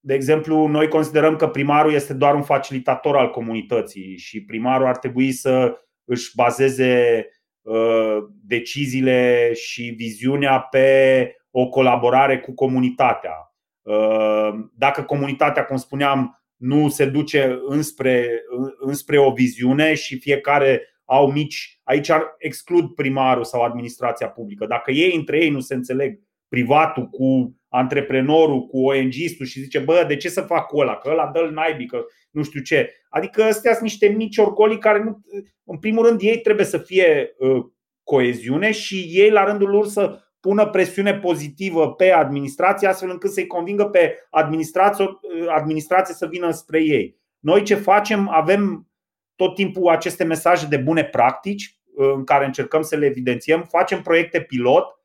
de 0.00 0.14
exemplu, 0.14 0.66
noi 0.66 0.88
considerăm 0.88 1.36
că 1.36 1.48
primarul 1.48 1.92
este 1.92 2.14
doar 2.14 2.34
un 2.34 2.42
facilitator 2.42 3.16
al 3.16 3.30
comunității 3.30 4.16
și 4.16 4.44
primarul 4.44 4.86
ar 4.86 4.98
trebui 4.98 5.32
să 5.32 5.78
își 6.08 6.32
bazeze 6.34 7.26
uh, 7.62 8.16
deciziile 8.44 9.52
și 9.54 9.94
viziunea 9.96 10.60
pe 10.60 11.36
o 11.50 11.68
colaborare 11.68 12.40
cu 12.40 12.54
comunitatea. 12.54 13.54
Uh, 13.82 14.50
dacă 14.74 15.02
comunitatea, 15.02 15.64
cum 15.64 15.76
spuneam, 15.76 16.42
nu 16.56 16.88
se 16.88 17.04
duce 17.04 17.58
înspre, 17.66 18.42
înspre 18.78 19.18
o 19.18 19.30
viziune 19.32 19.94
și 19.94 20.18
fiecare 20.18 20.82
au 21.04 21.30
mici, 21.30 21.80
aici 21.84 22.08
ar 22.08 22.34
exclud 22.38 22.94
primarul 22.94 23.44
sau 23.44 23.62
administrația 23.62 24.28
publică. 24.28 24.66
Dacă 24.66 24.90
ei 24.90 25.14
între 25.14 25.38
ei 25.38 25.50
nu 25.50 25.60
se 25.60 25.74
înțeleg 25.74 26.20
privatul 26.48 27.06
cu 27.06 27.56
antreprenorul, 27.68 28.66
cu 28.66 28.78
ONG-istul 28.84 29.46
și 29.46 29.60
zice, 29.60 29.78
bă, 29.78 30.04
de 30.08 30.16
ce 30.16 30.28
să 30.28 30.40
fac 30.40 30.66
cu 30.66 30.78
ăla? 30.78 30.96
Că 30.96 31.08
ăla 31.10 31.30
dă-l 31.34 31.52
naibii, 31.52 31.86
că 31.86 32.04
nu 32.30 32.42
știu 32.42 32.60
ce. 32.60 32.97
Adică 33.08 33.42
astea 33.42 33.72
sunt 33.72 33.82
niște 33.82 34.06
mici 34.06 34.36
orgolii 34.36 34.78
care, 34.78 35.02
nu, 35.02 35.20
în 35.64 35.78
primul 35.78 36.06
rând, 36.06 36.20
ei 36.20 36.40
trebuie 36.40 36.66
să 36.66 36.78
fie 36.78 37.34
uh, 37.38 37.64
coeziune 38.02 38.70
și 38.72 39.08
ei, 39.10 39.30
la 39.30 39.44
rândul 39.44 39.68
lor, 39.68 39.86
să 39.86 40.20
pună 40.40 40.66
presiune 40.66 41.14
pozitivă 41.14 41.92
pe 41.92 42.10
administrație, 42.10 42.88
astfel 42.88 43.10
încât 43.10 43.30
să-i 43.30 43.46
convingă 43.46 43.84
pe 43.84 44.14
administrație, 44.30 45.04
uh, 45.04 45.46
administrație 45.48 46.14
să 46.14 46.26
vină 46.26 46.50
spre 46.50 46.82
ei. 46.82 47.16
Noi 47.38 47.62
ce 47.62 47.74
facem? 47.74 48.28
Avem 48.28 48.88
tot 49.36 49.54
timpul 49.54 49.88
aceste 49.88 50.24
mesaje 50.24 50.66
de 50.66 50.76
bune 50.76 51.04
practici 51.04 51.78
uh, 51.94 52.12
în 52.14 52.24
care 52.24 52.44
încercăm 52.44 52.82
să 52.82 52.96
le 52.96 53.06
evidențiem, 53.06 53.62
facem 53.62 54.02
proiecte 54.02 54.40
pilot 54.40 54.98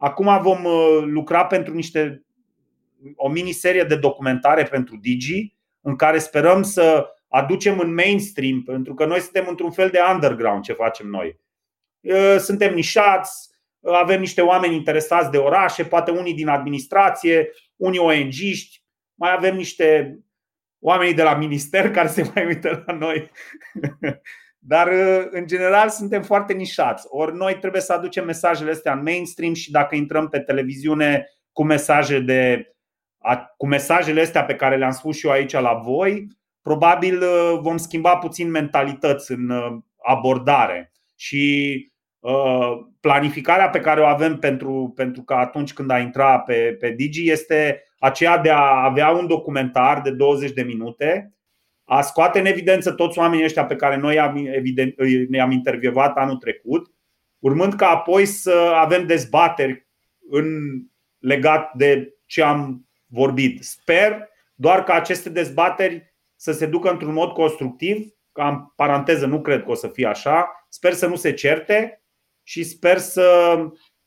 Acum 0.00 0.42
vom 0.42 0.64
uh, 0.64 1.02
lucra 1.04 1.46
pentru 1.46 1.74
niște 1.74 2.24
o 3.16 3.28
miniserie 3.28 3.82
de 3.82 3.96
documentare 3.96 4.62
pentru 4.62 4.96
Digi 4.96 5.54
în 5.80 5.96
care 5.96 6.18
sperăm 6.18 6.62
să 6.62 7.06
aducem 7.30 7.78
în 7.78 7.94
mainstream, 7.94 8.62
pentru 8.62 8.94
că 8.94 9.04
noi 9.04 9.20
suntem 9.20 9.46
într-un 9.48 9.70
fel 9.70 9.90
de 9.90 9.98
underground 10.12 10.62
ce 10.62 10.72
facem 10.72 11.06
noi. 11.06 11.40
Uh, 12.00 12.36
suntem 12.38 12.74
nișați, 12.74 13.48
avem 13.82 14.20
niște 14.20 14.40
oameni 14.40 14.74
interesați 14.74 15.30
de 15.30 15.36
orașe, 15.36 15.84
poate 15.84 16.10
unii 16.10 16.34
din 16.34 16.48
administrație, 16.48 17.50
unii 17.76 17.98
ONG-ști, 17.98 18.82
mai 19.14 19.32
avem 19.32 19.56
niște 19.56 20.18
oameni 20.78 21.14
de 21.14 21.22
la 21.22 21.34
minister 21.34 21.90
care 21.96 22.08
se 22.08 22.30
mai 22.34 22.46
uită 22.46 22.82
la 22.86 22.92
noi. 22.92 23.30
Dar, 24.62 24.86
uh, 24.86 25.26
în 25.30 25.46
general, 25.46 25.88
suntem 25.88 26.22
foarte 26.22 26.52
nișați. 26.52 27.06
Ori 27.08 27.36
noi 27.36 27.58
trebuie 27.58 27.82
să 27.82 27.92
aducem 27.92 28.24
mesajele 28.24 28.70
astea 28.70 28.92
în 28.92 29.02
mainstream 29.02 29.54
și 29.54 29.70
dacă 29.70 29.94
intrăm 29.94 30.28
pe 30.28 30.40
televiziune 30.40 31.26
cu 31.52 31.64
mesaje 31.64 32.18
de 32.18 32.64
cu 33.56 33.66
mesajele 33.66 34.20
astea 34.20 34.44
pe 34.44 34.54
care 34.54 34.76
le-am 34.76 34.90
spus 34.90 35.16
și 35.16 35.26
eu 35.26 35.32
aici 35.32 35.52
la 35.52 35.74
voi, 35.74 36.26
probabil 36.62 37.22
uh, 37.22 37.58
vom 37.60 37.76
schimba 37.76 38.16
puțin 38.16 38.50
mentalități 38.50 39.32
în 39.32 39.50
uh, 39.50 39.78
abordare. 40.02 40.92
Și 41.16 41.84
planificarea 43.00 43.70
pe 43.70 43.80
care 43.80 44.00
o 44.00 44.04
avem 44.04 44.36
pentru, 44.38 44.92
pentru 44.96 45.22
că 45.22 45.34
atunci 45.34 45.72
când 45.72 45.90
a 45.90 45.98
intra 45.98 46.38
pe, 46.38 46.76
pe 46.80 46.90
Digi 46.90 47.30
este 47.30 47.84
aceea 47.98 48.38
de 48.38 48.50
a 48.50 48.84
avea 48.84 49.10
un 49.10 49.26
documentar 49.26 50.00
de 50.00 50.10
20 50.10 50.52
de 50.52 50.62
minute 50.62 51.34
a 51.84 52.00
scoate 52.00 52.38
în 52.38 52.46
evidență 52.46 52.92
toți 52.92 53.18
oamenii 53.18 53.44
ăștia 53.44 53.64
pe 53.64 53.76
care 53.76 53.96
noi 53.96 54.18
am, 54.18 54.36
evident, 54.36 54.94
ne-am 55.28 55.50
intervievat 55.50 56.16
anul 56.16 56.36
trecut, 56.36 56.90
urmând 57.38 57.74
ca 57.74 57.88
apoi 57.88 58.26
să 58.26 58.72
avem 58.74 59.06
dezbateri 59.06 59.86
în 60.30 60.46
legat 61.18 61.74
de 61.74 62.14
ce 62.26 62.42
am 62.42 62.88
vorbit. 63.06 63.62
Sper 63.62 64.28
doar 64.54 64.84
că 64.84 64.92
aceste 64.92 65.30
dezbateri 65.30 66.09
să 66.40 66.52
se 66.52 66.66
ducă 66.66 66.90
într-un 66.90 67.12
mod 67.12 67.32
constructiv, 67.32 68.06
ca 68.32 68.48
în 68.48 68.58
paranteză 68.76 69.26
nu 69.26 69.40
cred 69.40 69.62
că 69.62 69.70
o 69.70 69.74
să 69.74 69.88
fie 69.88 70.06
așa, 70.06 70.66
sper 70.68 70.92
să 70.92 71.06
nu 71.06 71.16
se 71.16 71.32
certe 71.32 72.04
și 72.42 72.64
sper 72.64 72.98
să, 72.98 73.58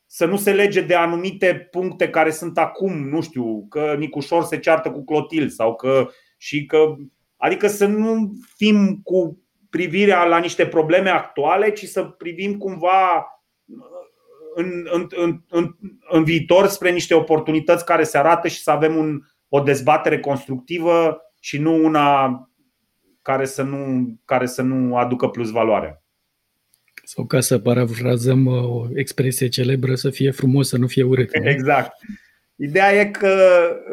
să 0.05 0.25
nu 0.25 0.37
se 0.37 0.53
lege 0.53 0.81
de 0.81 0.95
anumite 0.95 1.67
puncte 1.71 2.09
care 2.09 2.31
sunt 2.31 2.57
acum, 2.57 3.09
nu 3.09 3.21
știu, 3.21 3.65
că 3.69 3.95
Nicușor 3.97 4.43
se 4.43 4.59
ceartă 4.59 4.91
cu 4.91 5.03
Clotil 5.03 5.49
sau 5.49 5.75
că 5.75 6.09
și 6.37 6.65
că 6.65 6.95
adică 7.37 7.67
să 7.67 7.85
nu 7.85 8.31
fim 8.55 8.99
cu 9.03 9.43
privirea 9.69 10.23
la 10.23 10.37
niște 10.37 10.67
probleme 10.67 11.09
actuale, 11.09 11.71
ci 11.71 11.83
să 11.83 12.03
privim 12.03 12.57
cumva 12.57 13.27
în, 14.55 14.87
în, 14.91 15.07
în, 15.15 15.39
în, 15.49 15.75
în 16.09 16.23
viitor 16.23 16.67
spre 16.67 16.91
niște 16.91 17.13
oportunități 17.13 17.85
care 17.85 18.03
se 18.03 18.17
arată 18.17 18.47
și 18.47 18.61
să 18.61 18.71
avem 18.71 18.95
un, 18.95 19.19
o 19.49 19.59
dezbatere 19.59 20.19
constructivă 20.19 21.17
și 21.43 21.57
nu 21.57 21.83
una 21.85 22.49
care 23.21 23.45
să 23.45 23.61
nu, 23.61 24.13
care 24.25 24.45
să 24.45 24.61
nu 24.61 24.97
aducă 24.97 25.27
plus 25.27 25.49
valoare. 25.51 26.03
Sau 27.03 27.25
ca 27.25 27.39
să 27.39 27.59
parafrazăm 27.59 28.45
uh, 28.45 28.63
o 28.63 28.85
expresie 28.93 29.47
celebră, 29.47 29.95
să 29.95 30.09
fie 30.09 30.31
frumos, 30.31 30.67
să 30.67 30.77
nu 30.77 30.87
fie 30.87 31.03
urât. 31.03 31.29
Exact. 31.31 31.95
Ideea 32.55 32.93
e 32.93 33.05
că 33.05 33.37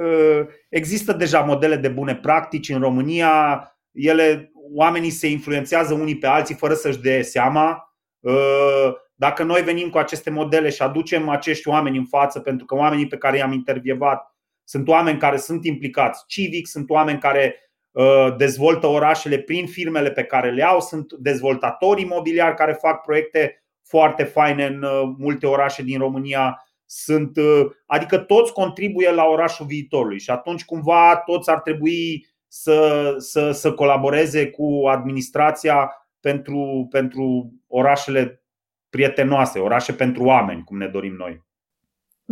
uh, 0.00 0.54
există 0.68 1.12
deja 1.12 1.40
modele 1.40 1.76
de 1.76 1.88
bune 1.88 2.16
practici 2.16 2.68
în 2.68 2.80
România, 2.80 3.62
ele, 3.92 4.52
oamenii 4.74 5.10
se 5.10 5.30
influențează 5.30 5.94
unii 5.94 6.18
pe 6.18 6.26
alții 6.26 6.54
fără 6.54 6.74
să-și 6.74 7.00
dea 7.00 7.22
seama. 7.22 7.94
Uh, 8.20 8.92
dacă 9.14 9.42
noi 9.42 9.62
venim 9.62 9.90
cu 9.90 9.98
aceste 9.98 10.30
modele 10.30 10.70
și 10.70 10.82
aducem 10.82 11.28
acești 11.28 11.68
oameni 11.68 11.96
în 11.96 12.06
față, 12.06 12.40
pentru 12.40 12.66
că 12.66 12.74
oamenii 12.74 13.06
pe 13.06 13.16
care 13.16 13.36
i-am 13.36 13.52
intervievat 13.52 14.29
sunt 14.70 14.88
oameni 14.88 15.18
care 15.18 15.36
sunt 15.36 15.64
implicați 15.64 16.24
civic, 16.26 16.66
sunt 16.66 16.90
oameni 16.90 17.18
care 17.18 17.70
Uh, 17.92 18.34
dezvoltă 18.36 18.86
orașele 18.86 19.38
prin 19.38 19.66
firmele 19.66 20.10
pe 20.10 20.24
care 20.24 20.50
le 20.50 20.62
au, 20.62 20.80
sunt 20.80 21.12
dezvoltatori 21.12 22.02
imobiliari 22.02 22.56
care 22.56 22.72
fac 22.72 23.02
proiecte 23.02 23.64
foarte 23.82 24.24
faine 24.24 24.66
în 24.66 24.82
uh, 24.82 25.14
multe 25.18 25.46
orașe 25.46 25.82
din 25.82 25.98
România. 25.98 26.64
Sunt, 26.84 27.36
uh, 27.36 27.66
adică 27.86 28.18
toți 28.18 28.52
contribuie 28.52 29.10
la 29.10 29.24
orașul 29.24 29.66
viitorului 29.66 30.20
și 30.20 30.30
atunci 30.30 30.64
cumva 30.64 31.16
toți 31.16 31.50
ar 31.50 31.60
trebui 31.60 32.26
să, 32.48 33.14
să, 33.18 33.50
să 33.50 33.72
colaboreze 33.72 34.50
cu 34.50 34.86
administrația 34.88 35.90
pentru, 36.20 36.86
pentru 36.90 37.52
orașele 37.66 38.42
prietenoase, 38.90 39.58
orașe 39.58 39.92
pentru 39.92 40.24
oameni, 40.24 40.64
cum 40.64 40.78
ne 40.78 40.86
dorim 40.86 41.14
noi. 41.14 41.48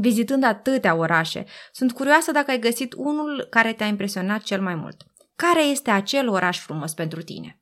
Vizitând 0.00 0.45
atâtea 0.45 0.95
orașe, 0.95 1.45
sunt 1.73 1.93
curioasă 1.93 2.33
dacă 2.33 2.50
ai 2.50 2.59
găsit 2.59 2.95
unul 2.97 3.47
care 3.50 3.73
te-a 3.73 3.87
impresionat 3.87 4.43
cel 4.43 4.61
mai 4.61 4.75
mult. 4.75 5.07
Care 5.37 5.64
este 5.64 5.90
acel 5.90 6.28
oraș 6.28 6.59
frumos 6.59 6.95
pentru 6.95 7.23
tine? 7.23 7.61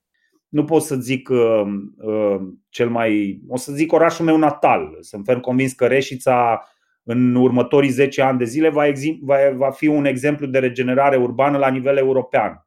Nu 0.49 0.65
pot 0.65 0.83
să 0.83 0.95
zic 0.95 1.29
uh, 1.29 1.63
uh, 1.97 2.37
cel 2.69 2.91
mai. 2.91 3.41
O 3.49 3.57
să 3.57 3.73
zic 3.73 3.93
orașul 3.93 4.25
meu 4.25 4.37
natal. 4.37 4.97
Sunt 5.01 5.25
ferm 5.25 5.41
convins 5.41 5.73
că 5.73 5.87
Reșița 5.87 6.63
în 7.03 7.35
următorii 7.35 7.91
10 7.91 8.23
ani 8.23 8.39
de 8.39 8.45
zile 8.45 8.69
va, 8.69 8.87
exi- 8.87 9.19
va, 9.21 9.37
va 9.55 9.71
fi 9.71 9.87
un 9.87 10.05
exemplu 10.05 10.47
de 10.47 10.59
regenerare 10.59 11.17
urbană 11.17 11.59
la 11.59 11.71
nivel 11.71 11.97
european. 11.97 12.67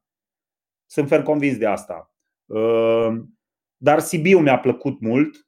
Sunt 0.85 1.07
ferm 1.07 1.23
convins 1.23 1.57
de 1.57 1.65
asta. 1.65 2.13
Uh, 2.45 3.09
dar 3.77 3.99
Sibiu 3.99 4.39
mi-a 4.39 4.59
plăcut 4.59 4.99
mult. 4.99 5.47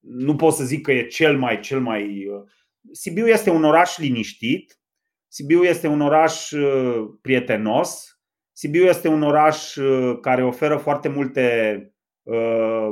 Nu 0.00 0.36
pot 0.36 0.52
să 0.52 0.64
zic 0.64 0.82
că 0.82 0.92
e 0.92 1.06
cel 1.06 1.38
mai, 1.38 1.60
cel 1.60 1.80
mai. 1.80 2.26
Uh, 2.26 2.42
Sibiu 2.90 3.26
este 3.26 3.50
un 3.50 3.64
oraș 3.64 3.98
liniștit. 3.98 4.80
Sibiu 5.28 5.62
este 5.62 5.86
un 5.86 6.00
oraș 6.00 6.50
uh, 6.50 7.04
prietenos 7.20 8.12
Sibiu 8.52 8.84
este 8.84 9.08
un 9.08 9.22
oraș 9.22 9.76
uh, 9.76 10.18
care 10.20 10.44
oferă 10.44 10.76
foarte 10.76 11.08
multe 11.08 11.76
uh, 12.22 12.88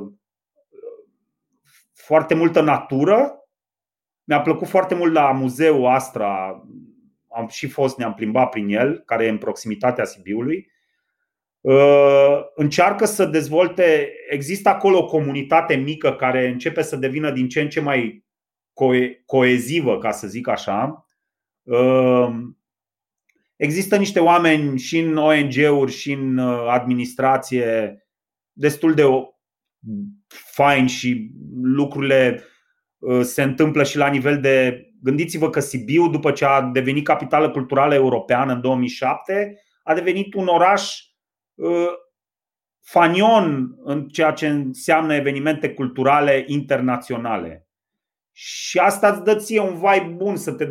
foarte 1.93 2.35
multă 2.35 2.61
natură. 2.61 3.35
Mi-a 4.25 4.41
plăcut 4.41 4.69
foarte 4.69 4.95
mult 4.95 5.13
la 5.13 5.33
muzeul 5.33 5.87
Astra. 5.87 6.65
Am 7.29 7.49
și 7.49 7.69
fost, 7.69 7.99
ne-am 7.99 8.15
plimbat 8.15 8.49
prin 8.49 8.69
el, 8.69 9.03
care 9.07 9.25
e 9.25 9.29
în 9.29 9.39
proximitatea 9.39 10.05
Sibiului. 10.05 10.71
Uh, 11.61 12.41
încearcă 12.55 13.05
să 13.05 13.25
dezvolte, 13.25 14.13
există 14.29 14.69
acolo 14.69 14.99
o 14.99 15.05
comunitate 15.05 15.75
mică 15.75 16.15
care 16.15 16.49
începe 16.49 16.83
să 16.83 16.97
devină 16.97 17.31
din 17.31 17.49
ce 17.49 17.61
în 17.61 17.69
ce 17.69 17.81
mai 17.81 18.25
coezivă, 19.27 19.99
ca 19.99 20.11
să 20.11 20.29
zic 20.29 20.49
așa. 20.49 21.07
Există 23.61 23.97
niște 23.97 24.21
oameni 24.21 24.79
și 24.79 24.99
în 24.99 25.17
ONG-uri 25.17 25.93
și 25.93 26.13
în 26.13 26.39
uh, 26.39 26.67
administrație 26.69 27.99
destul 28.53 28.95
de 28.95 29.05
fain 30.29 30.87
și 30.87 31.31
lucrurile 31.63 32.43
uh, 32.99 33.21
se 33.23 33.43
întâmplă 33.43 33.83
și 33.83 33.97
la 33.97 34.09
nivel 34.09 34.41
de. 34.41 34.85
Gândiți-vă 35.03 35.51
că 35.51 35.61
Sibiu, 35.61 36.09
după 36.09 36.31
ce 36.31 36.45
a 36.45 36.63
devenit 36.63 37.05
capitală 37.05 37.51
culturală 37.51 37.95
europeană 37.95 38.53
în 38.53 38.61
2007, 38.61 39.63
a 39.83 39.95
devenit 39.95 40.35
un 40.35 40.47
oraș 40.47 40.99
uh, 41.55 41.89
fanion 42.81 43.75
în 43.85 44.09
ceea 44.09 44.33
ce 44.33 44.49
înseamnă 44.49 45.15
evenimente 45.15 45.75
culturale 45.75 46.45
internaționale. 46.47 47.69
Și 48.43 48.79
asta 48.79 49.13
îți 49.13 49.23
dă 49.23 49.35
ție 49.35 49.61
un 49.61 49.75
vibe 49.75 50.15
bun 50.17 50.37
să 50.37 50.53
te 50.53 50.65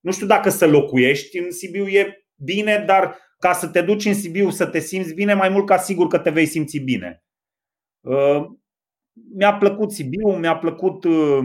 nu 0.00 0.12
știu 0.12 0.26
dacă 0.26 0.48
să 0.48 0.66
locuiești 0.66 1.38
în 1.38 1.50
Sibiu 1.50 1.86
e 1.86 2.26
bine, 2.34 2.84
dar 2.86 3.18
ca 3.38 3.52
să 3.52 3.68
te 3.68 3.82
duci 3.82 4.04
în 4.04 4.14
Sibiu 4.14 4.50
să 4.50 4.66
te 4.66 4.78
simți 4.78 5.14
bine, 5.14 5.34
mai 5.34 5.48
mult 5.48 5.66
ca 5.66 5.76
sigur 5.76 6.06
că 6.06 6.18
te 6.18 6.30
vei 6.30 6.46
simți 6.46 6.78
bine. 6.78 7.24
Uh, 8.00 8.46
mi-a 9.34 9.54
plăcut 9.54 9.92
Sibiu, 9.92 10.36
mi-a 10.36 10.56
plăcut, 10.56 11.04
uh, 11.04 11.44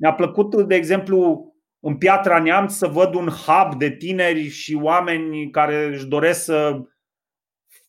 mi-a 0.00 0.14
plăcut, 0.14 0.66
de 0.66 0.74
exemplu, 0.74 1.46
în 1.80 1.96
Piatra 1.96 2.42
Neamț 2.42 2.72
să 2.72 2.86
văd 2.86 3.14
un 3.14 3.28
hub 3.28 3.78
de 3.78 3.90
tineri 3.90 4.48
și 4.48 4.74
oameni 4.74 5.50
care 5.50 5.84
își 5.84 6.06
doresc 6.06 6.44
să 6.44 6.80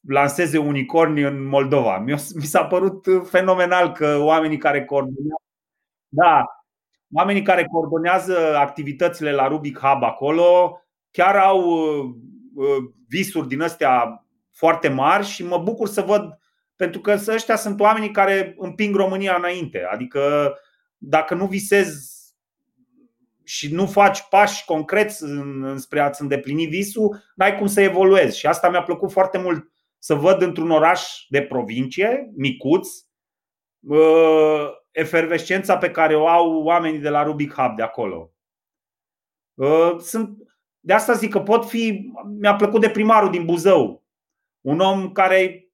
lanseze 0.08 0.58
unicorni 0.58 1.22
în 1.22 1.44
Moldova. 1.48 1.98
Mi 2.36 2.46
s-a 2.46 2.66
părut 2.66 3.06
fenomenal 3.24 3.92
că 3.92 4.18
oamenii 4.18 4.58
care 4.58 4.86
coordonează 4.86 5.49
da, 6.10 6.46
oamenii 7.14 7.42
care 7.42 7.66
coordonează 7.66 8.58
activitățile 8.58 9.32
la 9.32 9.48
Rubik 9.48 9.80
Hub 9.80 10.04
acolo 10.04 10.80
chiar 11.12 11.36
au 11.36 11.60
uh, 11.60 12.10
uh, 12.56 12.92
visuri 13.08 13.48
din 13.48 13.62
astea 13.62 14.26
foarte 14.52 14.88
mari 14.88 15.26
și 15.26 15.46
mă 15.46 15.58
bucur 15.58 15.88
să 15.88 16.02
văd 16.02 16.40
pentru 16.76 17.02
că 17.02 17.20
ăștia 17.28 17.56
sunt 17.56 17.80
oamenii 17.80 18.12
care 18.12 18.56
împing 18.58 18.96
România 18.96 19.36
înainte. 19.36 19.84
Adică 19.92 20.54
dacă 20.98 21.34
nu 21.34 21.46
visezi 21.46 22.18
și 23.44 23.74
nu 23.74 23.86
faci 23.86 24.28
pași 24.30 24.66
concreți 24.66 25.24
spre 25.76 26.00
a-ți 26.00 26.22
îndeplini 26.22 26.66
visul, 26.66 27.24
n-ai 27.36 27.58
cum 27.58 27.68
să 27.68 27.82
evoluezi. 27.82 28.38
Și 28.38 28.46
asta 28.46 28.70
mi-a 28.70 28.84
plăcut 28.84 29.12
foarte 29.12 29.38
mult 29.38 29.72
să 29.98 30.14
văd 30.14 30.42
într-un 30.42 30.72
oraș 30.72 31.02
de 31.30 31.42
provincie, 31.42 32.32
micuț, 32.36 32.88
uh, 33.80 34.70
efervescența 34.92 35.78
pe 35.78 35.92
care 35.92 36.16
o 36.16 36.28
au 36.28 36.64
oamenii 36.64 37.00
de 37.00 37.10
la 37.10 37.24
Rubik 37.24 37.54
Hub 37.54 37.76
de 37.76 37.84
acolo. 37.84 38.34
Uh, 39.54 39.96
sunt, 40.00 40.38
de 40.80 40.94
asta 40.94 41.14
zic 41.14 41.32
că 41.32 41.40
pot 41.40 41.70
fi. 41.70 42.12
Mi-a 42.40 42.56
plăcut 42.56 42.82
de 42.82 42.90
primarul 42.90 43.32
din 43.32 43.46
Buzău. 43.46 44.04
Un 44.62 44.80
om 44.80 45.12
care 45.12 45.70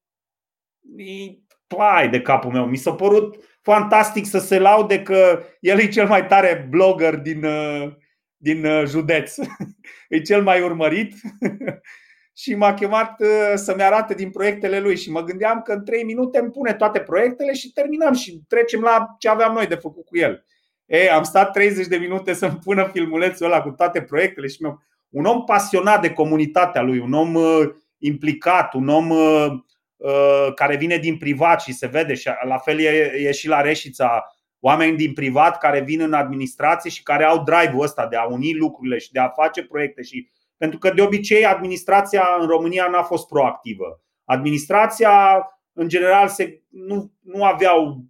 e 0.96 1.38
plai 1.66 2.08
de 2.08 2.20
capul 2.20 2.52
meu. 2.52 2.66
Mi 2.66 2.76
s-a 2.76 2.92
părut 2.92 3.36
fantastic 3.62 4.26
să 4.26 4.38
se 4.38 4.58
laude 4.58 5.02
că 5.02 5.42
el 5.60 5.78
e 5.78 5.88
cel 5.88 6.06
mai 6.06 6.26
tare 6.26 6.66
blogger 6.70 7.16
din, 7.16 7.44
uh, 7.44 7.92
din 8.36 8.64
uh, 8.64 8.86
județ. 8.86 9.36
e 10.08 10.20
cel 10.20 10.42
mai 10.42 10.62
urmărit 10.62 11.14
și 12.36 12.54
m-a 12.54 12.74
chemat 12.74 13.20
uh, 13.20 13.52
să-mi 13.54 13.82
arate 13.82 14.14
din 14.14 14.30
proiectele 14.30 14.80
lui 14.80 14.96
și 14.96 15.10
mă 15.10 15.22
gândeam 15.22 15.62
că 15.62 15.72
în 15.72 15.84
3 15.84 16.04
minute 16.04 16.38
îmi 16.38 16.50
pune 16.50 16.74
toate 16.74 17.00
proiectele 17.00 17.52
și 17.52 17.72
terminăm 17.72 18.12
și 18.12 18.40
trecem 18.48 18.80
la 18.80 19.06
ce 19.18 19.28
aveam 19.28 19.52
noi 19.52 19.66
de 19.66 19.74
făcut 19.74 20.04
cu 20.04 20.16
el. 20.16 20.44
Ei, 20.86 21.10
am 21.10 21.22
stat 21.22 21.52
30 21.52 21.86
de 21.86 21.96
minute 21.96 22.32
să-mi 22.32 22.58
pună 22.64 22.88
filmulețul 22.92 23.46
ăla 23.46 23.62
cu 23.62 23.70
toate 23.70 24.02
proiectele 24.02 24.46
și 24.46 24.62
mi 24.62 24.74
un 25.08 25.24
om 25.24 25.44
pasionat 25.44 26.00
de 26.02 26.12
comunitatea 26.12 26.82
lui, 26.82 26.98
un 26.98 27.12
om 27.12 27.34
uh, 27.34 27.68
implicat, 27.98 28.74
un 28.74 28.88
om 28.88 29.10
uh, 29.10 30.52
care 30.54 30.76
vine 30.76 30.96
din 30.96 31.18
privat 31.18 31.60
și 31.60 31.72
se 31.72 31.86
vede 31.86 32.14
și 32.14 32.28
la 32.46 32.58
fel 32.58 32.80
e, 32.80 33.12
e 33.16 33.32
și 33.32 33.48
la 33.48 33.60
Reșița 33.60 34.26
oameni 34.60 34.96
din 34.96 35.12
privat 35.12 35.58
care 35.58 35.80
vin 35.80 36.00
în 36.00 36.12
administrație 36.12 36.90
și 36.90 37.02
care 37.02 37.24
au 37.24 37.42
drive-ul 37.42 37.82
ăsta 37.82 38.06
de 38.06 38.16
a 38.16 38.24
uni 38.24 38.54
lucrurile 38.54 38.98
și 38.98 39.12
de 39.12 39.20
a 39.20 39.28
face 39.28 39.62
proiecte 39.62 40.02
și 40.02 40.28
pentru 40.56 40.78
că 40.78 40.90
de 40.90 41.02
obicei 41.02 41.44
administrația 41.44 42.24
în 42.40 42.46
România 42.46 42.88
n-a 42.88 43.02
fost 43.02 43.26
proactivă. 43.26 44.02
Administrația, 44.24 45.46
în 45.72 45.88
general, 45.88 46.28
se, 46.28 46.62
nu, 46.68 47.12
nu 47.20 47.44
aveau, 47.44 48.04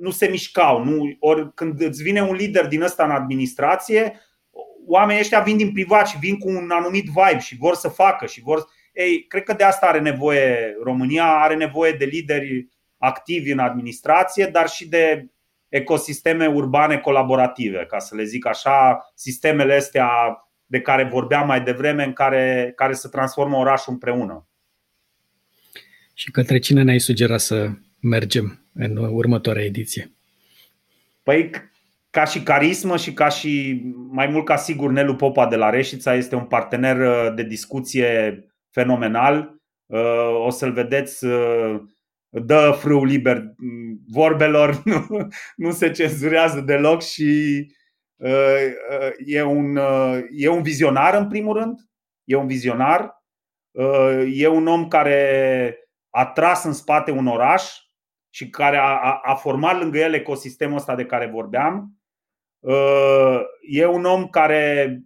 nu 0.00 0.10
se 0.10 0.26
mișcau. 0.26 0.84
Nu, 0.84 1.16
ori 1.20 1.54
când 1.54 1.80
îți 1.80 2.02
vine 2.02 2.22
un 2.22 2.34
lider 2.34 2.66
din 2.66 2.82
ăsta 2.82 3.04
în 3.04 3.10
administrație, 3.10 4.20
oamenii 4.86 5.20
ăștia 5.20 5.40
vin 5.40 5.56
din 5.56 5.72
privat 5.72 6.08
și 6.08 6.18
vin 6.18 6.38
cu 6.38 6.48
un 6.48 6.70
anumit 6.70 7.04
vibe 7.04 7.38
și 7.38 7.56
vor 7.56 7.74
să 7.74 7.88
facă 7.88 8.26
și 8.26 8.40
vor. 8.40 8.64
Ei, 8.92 9.26
cred 9.26 9.42
că 9.42 9.52
de 9.52 9.64
asta 9.64 9.86
are 9.86 10.00
nevoie 10.00 10.76
România, 10.82 11.26
are 11.26 11.54
nevoie 11.54 11.92
de 11.92 12.04
lideri 12.04 12.68
activi 12.98 13.50
în 13.50 13.58
administrație, 13.58 14.46
dar 14.46 14.68
și 14.68 14.88
de 14.88 15.30
ecosisteme 15.68 16.46
urbane 16.46 16.98
colaborative, 16.98 17.86
ca 17.86 17.98
să 17.98 18.14
le 18.14 18.24
zic 18.24 18.46
așa, 18.46 19.10
sistemele 19.14 19.74
astea 19.74 20.10
de 20.66 20.80
care 20.80 21.04
vorbeam 21.04 21.46
mai 21.46 21.60
devreme, 21.60 22.04
în 22.04 22.12
care, 22.12 22.72
care 22.76 22.92
se 22.92 23.08
transformă 23.08 23.56
orașul 23.56 23.92
împreună. 23.92 24.48
Și 26.14 26.30
către 26.30 26.58
cine 26.58 26.82
ne-ai 26.82 27.00
sugera 27.00 27.36
să 27.36 27.68
mergem 28.00 28.66
în 28.74 28.96
următoarea 28.96 29.64
ediție? 29.64 30.10
Păi, 31.22 31.50
ca 32.10 32.24
și 32.24 32.42
carismă 32.42 32.96
și 32.96 33.12
ca 33.12 33.28
și, 33.28 33.82
mai 34.10 34.26
mult 34.26 34.44
ca 34.44 34.56
sigur, 34.56 34.90
Nelu 34.90 35.16
Popa 35.16 35.46
de 35.46 35.56
la 35.56 35.70
Reșița 35.70 36.14
este 36.14 36.34
un 36.34 36.44
partener 36.44 36.96
uh, 36.96 37.34
de 37.34 37.42
discuție 37.42 38.40
fenomenal. 38.70 39.60
Uh, 39.86 40.44
o 40.46 40.50
să-l 40.50 40.72
vedeți, 40.72 41.24
uh, 41.24 41.80
dă 42.28 42.76
frâu 42.80 43.04
liber 43.04 43.42
mm, 43.56 44.00
vorbelor, 44.08 44.82
nu, 44.84 45.28
nu 45.56 45.70
se 45.70 45.90
cenzurează 45.90 46.60
deloc 46.60 47.02
și 47.02 47.66
e 49.26 49.42
un, 49.42 49.78
e 50.30 50.48
un 50.48 50.62
vizionar 50.62 51.14
în 51.14 51.28
primul 51.28 51.56
rând. 51.58 51.80
E 52.24 52.36
un 52.36 52.46
vizionar. 52.46 53.24
E 54.26 54.46
un 54.46 54.66
om 54.66 54.88
care 54.88 55.78
a 56.10 56.26
tras 56.26 56.64
în 56.64 56.72
spate 56.72 57.10
un 57.10 57.26
oraș 57.26 57.72
și 58.30 58.50
care 58.50 58.76
a, 58.76 58.82
a, 58.82 59.20
a 59.22 59.34
format 59.34 59.78
lângă 59.78 59.98
el 59.98 60.14
ecosistemul 60.14 60.76
ăsta 60.76 60.94
de 60.94 61.04
care 61.04 61.26
vorbeam. 61.26 62.00
E 63.60 63.86
un 63.86 64.04
om 64.04 64.26
care 64.28 64.98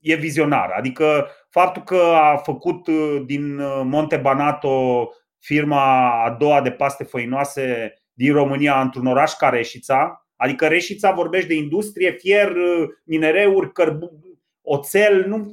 e 0.00 0.14
vizionar. 0.14 0.70
Adică 0.70 1.28
faptul 1.50 1.82
că 1.82 1.96
a 1.96 2.36
făcut 2.36 2.88
din 3.26 3.56
Monte 3.84 4.16
Banato 4.16 5.08
firma 5.38 6.10
a 6.24 6.30
doua 6.30 6.60
de 6.60 6.70
paste 6.70 7.04
făinoase 7.04 7.94
din 8.12 8.32
România 8.32 8.80
într-un 8.80 9.06
oraș 9.06 9.32
ca 9.32 9.48
Reșița, 9.48 10.21
adică 10.42 10.66
Reșița 10.66 11.12
vorbește 11.12 11.46
de 11.46 11.54
industrie, 11.54 12.10
fier, 12.10 12.52
minereuri, 13.04 13.72
cărbu, 13.72 14.10
oțel, 14.62 15.24
nu, 15.26 15.50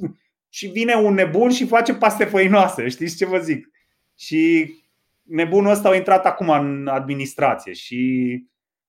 și 0.48 0.66
vine 0.66 0.94
un 0.94 1.14
nebun 1.14 1.50
și 1.50 1.66
face 1.66 1.94
paste 1.94 2.24
făinoase, 2.24 2.88
știți 2.88 3.16
ce 3.16 3.26
vă 3.26 3.38
zic? 3.38 3.68
Și 4.18 4.72
nebunul 5.22 5.70
ăsta 5.70 5.88
a 5.88 5.94
intrat 5.94 6.26
acum 6.26 6.48
în 6.48 6.88
administrație 6.88 7.72
și 7.72 8.28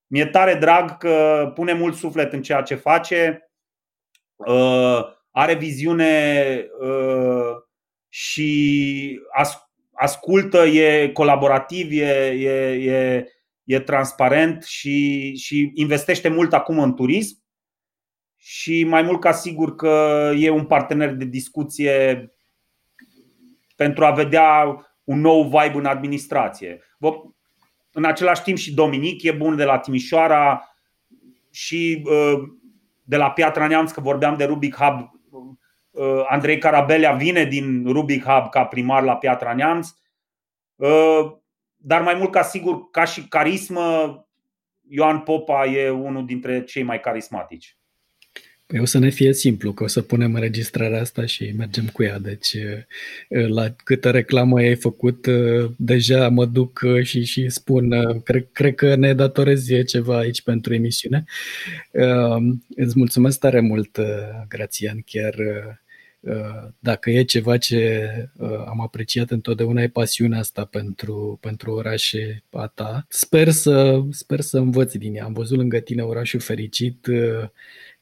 mi-e 0.07 0.25
tare 0.25 0.55
drag 0.55 0.97
că 0.97 1.51
pune 1.55 1.73
mult 1.73 1.95
suflet 1.95 2.33
în 2.33 2.41
ceea 2.41 2.61
ce 2.61 2.75
face, 2.75 3.51
uh, 4.35 4.99
are 5.31 5.53
viziune 5.53 6.65
uh, 6.79 7.55
și 8.09 9.19
ascultă, 9.93 10.65
e 10.65 11.11
colaborativ, 11.11 11.91
e, 11.91 12.29
e, 12.29 12.91
e, 12.91 13.25
e 13.63 13.79
transparent 13.79 14.63
și, 14.63 15.35
și 15.35 15.71
investește 15.73 16.29
mult 16.29 16.53
acum 16.53 16.79
în 16.79 16.95
turism 16.95 17.41
și 18.37 18.83
mai 18.83 19.01
mult 19.01 19.19
ca 19.19 19.31
sigur 19.31 19.75
că 19.75 20.31
e 20.37 20.49
un 20.49 20.65
partener 20.65 21.13
de 21.13 21.25
discuție 21.25 22.29
pentru 23.75 24.05
a 24.05 24.11
vedea 24.11 24.75
un 25.03 25.19
nou 25.19 25.43
vibe 25.43 25.77
în 25.77 25.85
administrație. 25.85 26.81
În 27.91 28.05
același 28.05 28.41
timp 28.41 28.57
și 28.57 28.73
Dominic 28.73 29.23
e 29.23 29.31
bun 29.31 29.55
de 29.55 29.63
la 29.63 29.77
Timișoara 29.77 30.75
și 31.51 32.03
uh, 32.05 32.41
de 33.03 33.17
la 33.17 33.31
Piatra 33.31 33.67
Neamț, 33.67 33.91
că 33.91 34.01
vorbeam 34.01 34.37
de 34.37 34.43
Rubic 34.43 34.75
Hub, 34.75 35.11
uh, 35.89 36.23
Andrei 36.27 36.57
Carabelea 36.57 37.13
vine 37.13 37.43
din 37.43 37.85
Rubic 37.87 38.23
Hub 38.23 38.49
ca 38.49 38.65
primar 38.65 39.03
la 39.03 39.15
Piatra 39.15 39.53
Neamț, 39.53 39.89
uh, 40.75 41.31
dar 41.83 42.01
mai 42.01 42.15
mult 42.15 42.31
ca 42.31 42.41
sigur, 42.41 42.89
ca 42.89 43.05
și 43.05 43.27
carismă, 43.27 44.15
Ioan 44.89 45.19
Popa 45.19 45.65
e 45.65 45.89
unul 45.89 46.25
dintre 46.25 46.63
cei 46.63 46.83
mai 46.83 46.99
carismatici. 46.99 47.75
Păi 48.65 48.79
o 48.79 48.85
să 48.85 48.99
ne 48.99 49.09
fie 49.09 49.33
simplu, 49.33 49.73
că 49.73 49.83
o 49.83 49.87
să 49.87 50.01
punem 50.01 50.33
înregistrarea 50.33 51.01
asta 51.01 51.25
și 51.25 51.53
mergem 51.57 51.85
cu 51.93 52.03
ea. 52.03 52.19
Deci, 52.19 52.55
la 53.29 53.69
câtă 53.83 54.11
reclamă 54.11 54.57
ai 54.57 54.75
făcut, 54.75 55.27
deja 55.77 56.29
mă 56.29 56.45
duc 56.45 56.81
și, 57.01 57.23
și 57.23 57.49
spun, 57.49 57.89
cred, 58.23 58.47
cred 58.51 58.75
că 58.75 58.95
ne 58.95 59.13
datorezi 59.13 59.83
ceva 59.83 60.17
aici 60.17 60.41
pentru 60.41 60.73
emisiune. 60.73 61.23
Îți 62.75 62.97
mulțumesc 62.97 63.39
tare 63.39 63.59
mult, 63.59 63.99
Grațian, 64.47 65.01
chiar 65.05 65.35
dacă 66.79 67.09
e 67.09 67.23
ceva 67.23 67.57
ce 67.57 68.09
am 68.67 68.81
apreciat 68.81 69.31
întotdeauna 69.31 69.81
e 69.81 69.87
pasiunea 69.87 70.39
asta 70.39 70.65
pentru, 70.65 71.37
pentru 71.41 71.71
orașe 71.71 72.43
a 72.51 72.67
ta. 72.67 73.05
Sper 73.07 73.49
să, 73.49 74.01
sper 74.09 74.39
să 74.39 74.57
învăț 74.57 74.93
din 74.93 75.15
ea. 75.15 75.25
Am 75.25 75.33
văzut 75.33 75.57
lângă 75.57 75.79
tine 75.79 76.01
orașul 76.01 76.39
fericit, 76.39 77.07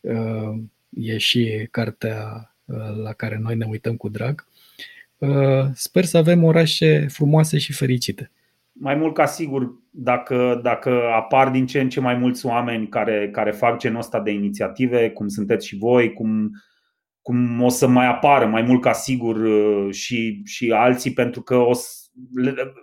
Uh, 0.01 0.57
e 0.89 1.17
și 1.17 1.67
cartea 1.71 2.51
uh, 2.65 2.75
la 3.03 3.13
care 3.13 3.39
noi 3.41 3.55
ne 3.55 3.65
uităm 3.69 3.95
cu 3.95 4.09
drag. 4.09 4.45
Uh, 5.17 5.65
sper 5.73 6.05
să 6.05 6.17
avem 6.17 6.43
orașe 6.43 7.07
frumoase 7.07 7.57
și 7.57 7.73
fericite. 7.73 8.31
Mai 8.71 8.95
mult 8.95 9.13
ca 9.13 9.25
sigur, 9.25 9.73
dacă, 9.89 10.59
dacă 10.63 11.01
apar 11.15 11.49
din 11.49 11.65
ce 11.65 11.79
în 11.79 11.89
ce 11.89 11.99
mai 11.99 12.15
mulți 12.15 12.45
oameni 12.45 12.87
care, 12.87 13.29
care 13.31 13.51
fac 13.51 13.79
genul 13.79 13.99
ăsta 13.99 14.19
de 14.19 14.31
inițiative, 14.31 15.09
cum 15.09 15.27
sunteți 15.27 15.67
și 15.67 15.77
voi, 15.77 16.13
cum, 16.13 16.51
cum 17.21 17.61
o 17.63 17.69
să 17.69 17.87
mai 17.87 18.07
apară 18.07 18.45
mai 18.45 18.61
mult 18.61 18.81
ca 18.81 18.93
sigur 18.93 19.37
și, 19.91 20.41
și 20.45 20.71
alții, 20.71 21.13
pentru 21.13 21.41
că 21.41 21.55
o 21.55 21.73
să, 21.73 22.09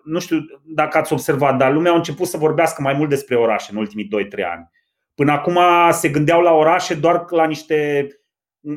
nu 0.04 0.18
știu 0.18 0.38
dacă 0.64 0.98
ați 0.98 1.12
observat, 1.12 1.56
dar 1.56 1.72
lumea 1.72 1.92
a 1.92 1.96
început 1.96 2.26
să 2.26 2.36
vorbească 2.36 2.82
mai 2.82 2.94
mult 2.94 3.08
despre 3.08 3.36
orașe 3.36 3.72
în 3.72 3.78
ultimii 3.78 4.08
2-3 4.08 4.08
ani. 4.52 4.70
Până 5.14 5.32
acum 5.32 5.58
se 5.90 6.08
gândeau 6.08 6.40
la 6.40 6.52
orașe 6.52 6.94
doar 6.94 7.24
la 7.30 7.46
niște 7.46 8.08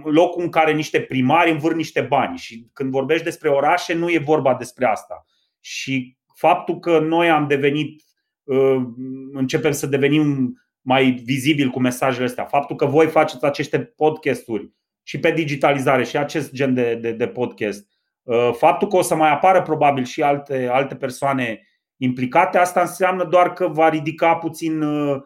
locuri 0.04 0.45
în 0.45 0.52
care 0.52 0.74
niște 0.74 1.02
primari 1.02 1.52
învâr 1.52 1.74
niște 1.74 2.02
bani 2.02 2.38
și 2.38 2.69
când 2.74 2.91
vorbești 2.91 3.24
despre 3.24 3.50
orașe 3.50 3.93
nu 3.93 4.10
e 4.10 4.19
vorba 4.19 4.56
despre 4.56 4.86
asta. 4.86 5.26
Și 5.60 6.17
faptul 6.36 6.80
că 6.80 7.00
noi 7.00 7.30
am 7.30 7.48
devenit, 7.48 8.04
uh, 8.43 8.82
începem 9.34 9.72
să 9.72 9.88
devenim 9.88 10.54
mai 10.82 11.12
vizibil 11.12 11.69
cu 11.69 11.80
mesajele 11.80 12.26
astea, 12.26 12.45
faptul 12.45 12.76
că 12.76 12.86
voi 12.86 13.08
faceți 13.08 13.45
aceste 13.45 13.80
podcasturi 13.80 14.74
și 15.10 15.19
pe 15.19 15.32
digitalizare 15.32 16.04
și 16.04 16.17
acest 16.17 16.52
gen 16.52 16.74
de, 16.74 16.95
de, 16.95 17.12
de 17.12 17.28
podcast, 17.28 17.88
uh, 18.24 18.52
faptul 18.58 18.88
că 18.88 18.95
o 18.95 19.02
să 19.02 19.15
mai 19.15 19.32
apară 19.32 19.62
probabil 19.62 20.04
și 20.04 20.22
alte, 20.22 20.67
alte 20.72 20.95
persoane 20.95 21.67
implicate, 21.98 22.58
asta 22.58 22.82
înseamnă 22.82 23.24
doar 23.24 23.54
că 23.54 23.67
va 23.67 23.89
ridica 23.89 24.36
puțin 24.36 24.82
uh, 24.82 25.22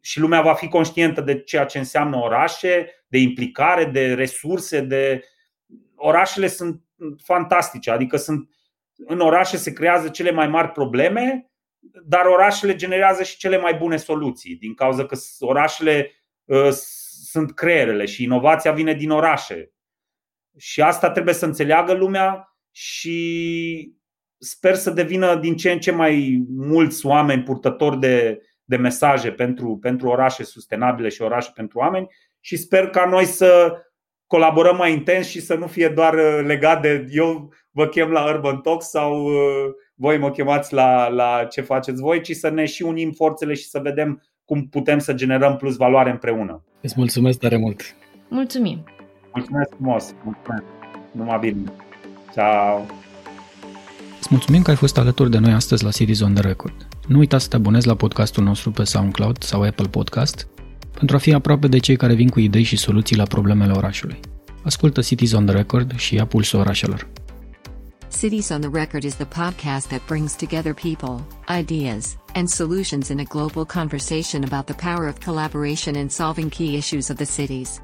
și 0.00 0.20
lumea 0.20 0.42
va 0.42 0.54
fi 0.54 0.68
conștientă 0.68 1.20
de 1.20 1.40
ceea 1.40 1.64
ce 1.64 1.78
înseamnă 1.78 2.16
orașe, 2.16 3.04
de 3.06 3.18
implicare, 3.18 3.84
de 3.84 4.14
resurse, 4.14 4.80
de 4.80 5.20
orașele 5.94 6.46
sunt 6.46 6.82
fantastice, 7.22 7.90
adică 7.90 8.16
sunt 8.16 8.50
în 8.96 9.20
orașe 9.20 9.56
se 9.56 9.72
creează 9.72 10.08
cele 10.08 10.30
mai 10.30 10.48
mari 10.48 10.68
probleme, 10.68 11.50
dar 12.06 12.26
orașele 12.26 12.74
generează 12.74 13.22
și 13.22 13.36
cele 13.36 13.58
mai 13.58 13.74
bune 13.74 13.96
soluții, 13.96 14.56
din 14.56 14.74
cauza 14.74 15.06
că 15.06 15.16
orașele 15.40 16.10
uh, 16.44 16.70
sunt 17.34 17.54
creierele 17.54 18.04
și 18.04 18.22
inovația 18.22 18.72
vine 18.72 18.94
din 18.94 19.10
orașe. 19.10 19.72
Și 20.58 20.82
asta 20.82 21.10
trebuie 21.10 21.34
să 21.34 21.44
înțeleagă 21.44 21.92
lumea 21.92 22.56
și 22.70 23.18
sper 24.38 24.74
să 24.74 24.90
devină 24.90 25.36
din 25.36 25.56
ce 25.56 25.70
în 25.70 25.80
ce 25.80 25.90
mai 25.90 26.44
mulți 26.48 27.06
oameni 27.06 27.42
purtători 27.42 27.98
de, 27.98 28.40
de 28.64 28.76
mesaje 28.76 29.32
pentru, 29.32 29.78
pentru 29.80 30.08
orașe 30.08 30.44
sustenabile 30.44 31.08
și 31.08 31.22
orașe 31.22 31.50
pentru 31.54 31.78
oameni 31.78 32.06
și 32.40 32.56
sper 32.56 32.90
ca 32.90 33.04
noi 33.04 33.24
să 33.24 33.78
colaborăm 34.26 34.76
mai 34.76 34.92
intens 34.92 35.26
și 35.26 35.40
să 35.40 35.54
nu 35.54 35.66
fie 35.66 35.88
doar 35.88 36.14
uh, 36.14 36.44
legat 36.44 36.82
de 36.82 37.06
eu 37.10 37.52
vă 37.70 37.88
chem 37.88 38.10
la 38.10 38.28
Urban 38.28 38.60
Talks 38.60 38.90
sau 38.90 39.24
uh, 39.24 39.72
voi 39.94 40.18
mă 40.18 40.30
chemați 40.30 40.72
la, 40.72 41.08
la 41.08 41.44
ce 41.44 41.60
faceți 41.60 42.00
voi, 42.00 42.20
ci 42.20 42.32
să 42.36 42.48
ne 42.48 42.64
și 42.64 42.82
unim 42.82 43.12
forțele 43.12 43.54
și 43.54 43.68
să 43.68 43.78
vedem 43.78 44.22
cum 44.44 44.66
putem 44.68 44.98
să 44.98 45.12
generăm 45.12 45.56
plus 45.56 45.76
valoare 45.76 46.10
împreună. 46.10 46.62
Îți 46.80 46.94
mulțumesc 46.96 47.38
tare 47.38 47.56
mult! 47.56 47.80
Mulțumim! 48.28 48.84
Mulțumesc 49.34 49.70
frumos! 49.76 50.14
Mulțumesc! 50.24 50.64
Numai 51.12 51.38
bine! 51.38 51.72
Ciao! 52.34 52.86
Îți 54.18 54.28
mulțumim 54.30 54.62
că 54.62 54.70
ai 54.70 54.76
fost 54.76 54.98
alături 54.98 55.30
de 55.30 55.38
noi 55.38 55.52
astăzi 55.52 55.84
la 55.84 55.90
Cities 55.90 56.20
on 56.20 56.34
the 56.34 56.42
Record. 56.42 56.88
Nu 57.08 57.18
uita 57.18 57.38
să 57.38 57.48
te 57.48 57.56
abonezi 57.56 57.86
la 57.86 57.94
podcastul 57.94 58.44
nostru 58.44 58.70
pe 58.70 58.84
SoundCloud 58.84 59.42
sau 59.42 59.62
Apple 59.62 59.88
Podcast 59.88 60.48
pentru 60.94 61.16
a 61.16 61.18
fi 61.18 61.32
aproape 61.32 61.68
de 61.68 61.78
cei 61.78 61.96
care 61.96 62.14
vin 62.14 62.28
cu 62.28 62.40
idei 62.40 62.62
și 62.62 62.76
soluții 62.76 63.16
la 63.16 63.24
problemele 63.24 63.72
orașului. 63.72 64.20
Ascultă 64.62 65.00
Cities 65.00 65.32
on 65.32 65.46
the 65.46 65.54
Record 65.56 65.96
și 65.96 66.14
ia 66.14 66.26
pulsul 66.26 66.58
orașelor. 66.58 67.08
Cities 68.24 68.50
on 68.50 68.62
the 68.62 68.70
Record 68.70 69.04
is 69.04 69.16
the 69.16 69.26
podcast 69.26 69.90
that 69.90 70.06
brings 70.06 70.34
together 70.34 70.72
people, 70.72 71.22
ideas, 71.50 72.16
and 72.34 72.50
solutions 72.50 73.10
in 73.10 73.20
a 73.20 73.24
global 73.26 73.66
conversation 73.66 74.44
about 74.44 74.66
the 74.66 74.72
power 74.72 75.06
of 75.06 75.20
collaboration 75.20 75.94
in 75.94 76.08
solving 76.08 76.48
key 76.48 76.78
issues 76.78 77.10
of 77.10 77.18
the 77.18 77.26
cities. 77.26 77.82